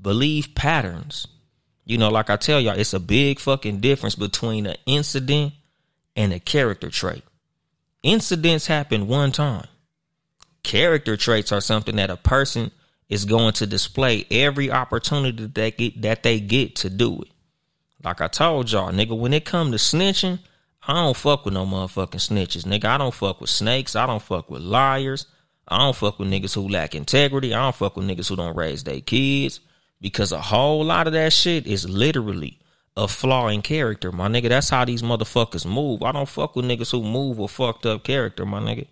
[0.00, 1.26] Believe patterns.
[1.84, 5.52] You know, like I tell y'all, it's a big fucking difference between an incident
[6.16, 7.22] and a character trait.
[8.02, 9.66] Incidents happen one time.
[10.62, 12.70] Character traits are something that a person
[13.08, 17.28] is going to display every opportunity that they get, that they get to do it.
[18.02, 20.38] Like I told y'all, nigga, when it come to snitching,
[20.86, 22.86] I don't fuck with no motherfucking snitches, nigga.
[22.86, 23.94] I don't fuck with snakes.
[23.94, 25.26] I don't fuck with liars.
[25.68, 27.54] I don't fuck with niggas who lack integrity.
[27.54, 29.60] I don't fuck with niggas who don't raise their kids
[30.04, 32.58] because a whole lot of that shit is literally
[32.94, 34.50] a flaw in character, my nigga.
[34.50, 36.02] That's how these motherfuckers move.
[36.02, 38.86] I don't fuck with niggas who move with fucked up character, my nigga.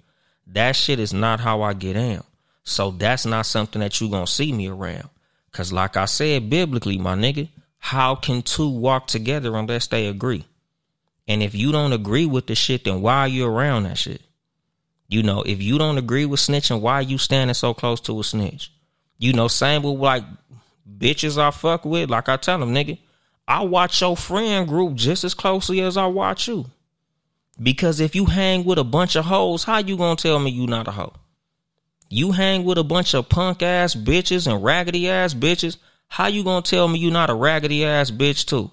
[0.46, 2.24] That shit is not how I get down.
[2.64, 5.10] So that's not something that you gonna see me around.
[5.52, 10.46] Cause like I said biblically, my nigga, how can two walk together unless they agree?
[11.28, 14.22] And if you don't agree with the shit, then why are you around that shit?
[15.08, 18.18] You know, if you don't agree with snitching, why are you standing so close to
[18.18, 18.72] a snitch?
[19.18, 20.24] You know, same with like
[20.88, 22.98] bitches I fuck with, like I tell them, nigga,
[23.46, 26.66] I watch your friend group just as closely as I watch you.
[27.60, 30.66] Because if you hang with a bunch of hoes, how you gonna tell me you
[30.66, 31.14] not a hoe?
[32.08, 35.76] You hang with a bunch of punk ass bitches and raggedy ass bitches,
[36.08, 38.70] how you gonna tell me you not a raggedy ass bitch too?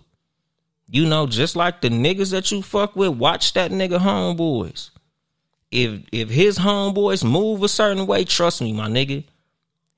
[0.89, 4.89] You know, just like the niggas that you fuck with, watch that nigga homeboys.
[5.71, 9.23] If if his homeboys move a certain way, trust me, my nigga,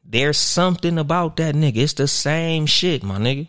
[0.04, 1.78] there's something about that nigga.
[1.78, 3.48] It's the same shit, my nigga.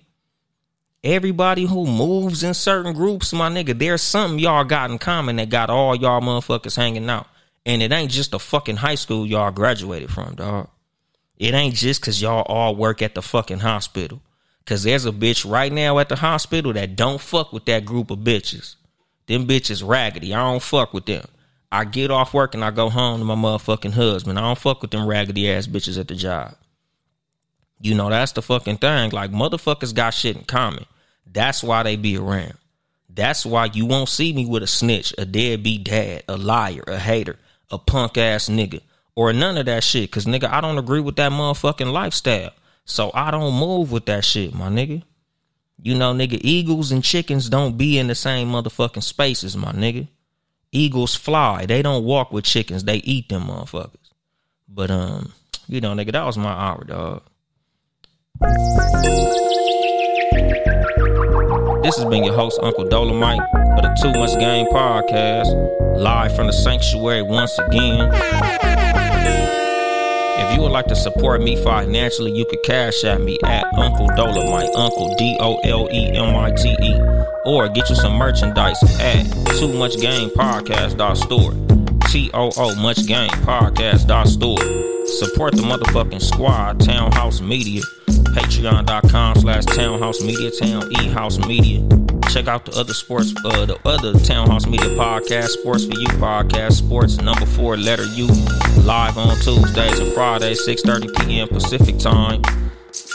[1.04, 5.48] Everybody who moves in certain groups, my nigga, there's something y'all got in common that
[5.48, 7.26] got all y'all motherfuckers hanging out.
[7.66, 10.68] And it ain't just the fucking high school y'all graduated from, dog.
[11.36, 14.20] It ain't just cause y'all all work at the fucking hospital.
[14.64, 18.12] Cause there's a bitch right now at the hospital that don't fuck with that group
[18.12, 18.76] of bitches.
[19.26, 20.32] Them bitches raggedy.
[20.32, 21.26] I don't fuck with them.
[21.72, 24.38] I get off work and I go home to my motherfucking husband.
[24.38, 26.54] I don't fuck with them raggedy ass bitches at the job.
[27.80, 29.10] You know, that's the fucking thing.
[29.10, 30.84] Like motherfuckers got shit in common.
[31.26, 32.58] That's why they be around.
[33.08, 36.98] That's why you won't see me with a snitch, a deadbeat dad, a liar, a
[36.98, 37.38] hater,
[37.70, 38.82] a punk ass nigga,
[39.14, 40.10] or none of that shit.
[40.10, 42.50] Cause nigga, I don't agree with that motherfucking lifestyle.
[42.84, 45.04] So I don't move with that shit, my nigga.
[45.80, 50.08] You know, nigga, eagles and chickens don't be in the same motherfucking spaces, my nigga.
[50.72, 51.66] Eagles fly.
[51.66, 52.84] They don't walk with chickens.
[52.84, 53.94] They eat them motherfuckers.
[54.66, 55.32] But um,
[55.68, 57.22] you know, nigga, that was my hour, dog.
[61.82, 63.44] This has been your host, Uncle Dolemite,
[63.76, 65.52] of the Too Much Game podcast,
[65.96, 68.10] live from the sanctuary once again.
[70.38, 74.08] If you would like to support me financially, you could Cash App me at Uncle
[74.08, 77.00] Dolemite, Uncle D O L E M I T E,
[77.44, 79.24] or get you some merchandise at
[79.58, 81.52] Too Much Game Podcast store.
[82.08, 84.82] T O O Much Game Podcast store.
[85.06, 92.01] Support the motherfucking squad, TowneHouse Media, Patreon.com slash TowneHouse Media, Town E House Media.
[92.32, 96.72] Check out the other sports, uh, the other TowneHouse Media podcast, Sports for You podcast,
[96.72, 98.26] Sports number four, letter U,
[98.84, 101.48] live on Tuesdays and Fridays, 6:30 p.m.
[101.48, 102.40] Pacific time.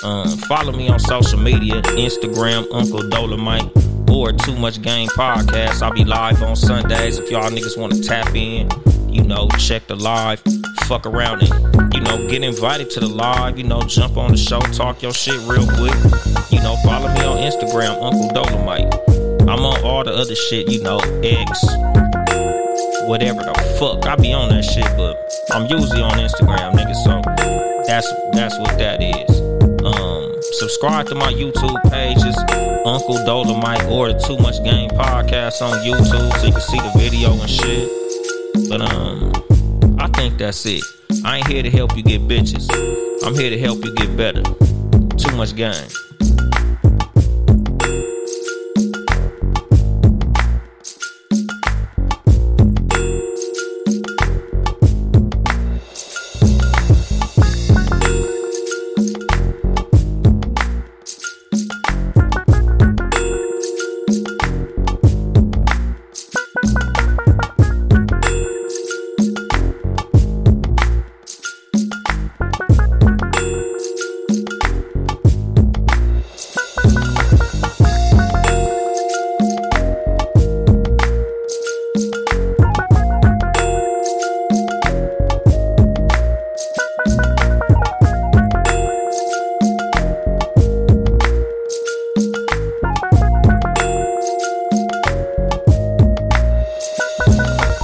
[0.04, 5.82] Um, follow me on social media, Instagram, Uncle Dolemite, or Too Much Game Podcast.
[5.82, 8.70] I'll be live on Sundays if y'all niggas want to tap in.
[9.10, 10.44] You know, check the live,
[10.86, 13.58] fuck around and you know get invited to the live.
[13.58, 15.96] You know, jump on the show, talk your shit real quick.
[16.52, 19.07] You know, follow me on Instagram, Uncle Dolemite.
[19.48, 21.64] I'm on all the other shit, you know, X,
[23.08, 24.06] whatever the fuck.
[24.06, 25.16] I be on that shit, but
[25.52, 26.94] I'm usually on Instagram, nigga.
[26.94, 27.22] So
[27.88, 29.40] that's that's what that is.
[29.86, 32.38] Um, subscribe to my YouTube pages,
[32.86, 37.32] Uncle Dolemite or Too Much Game podcast on YouTube, so you can see the video
[37.32, 38.70] and shit.
[38.70, 39.32] But um,
[39.98, 40.84] I think that's it.
[41.24, 42.68] I ain't here to help you get bitches.
[43.26, 44.44] I'm here to help you get better.
[45.16, 45.88] Too much game.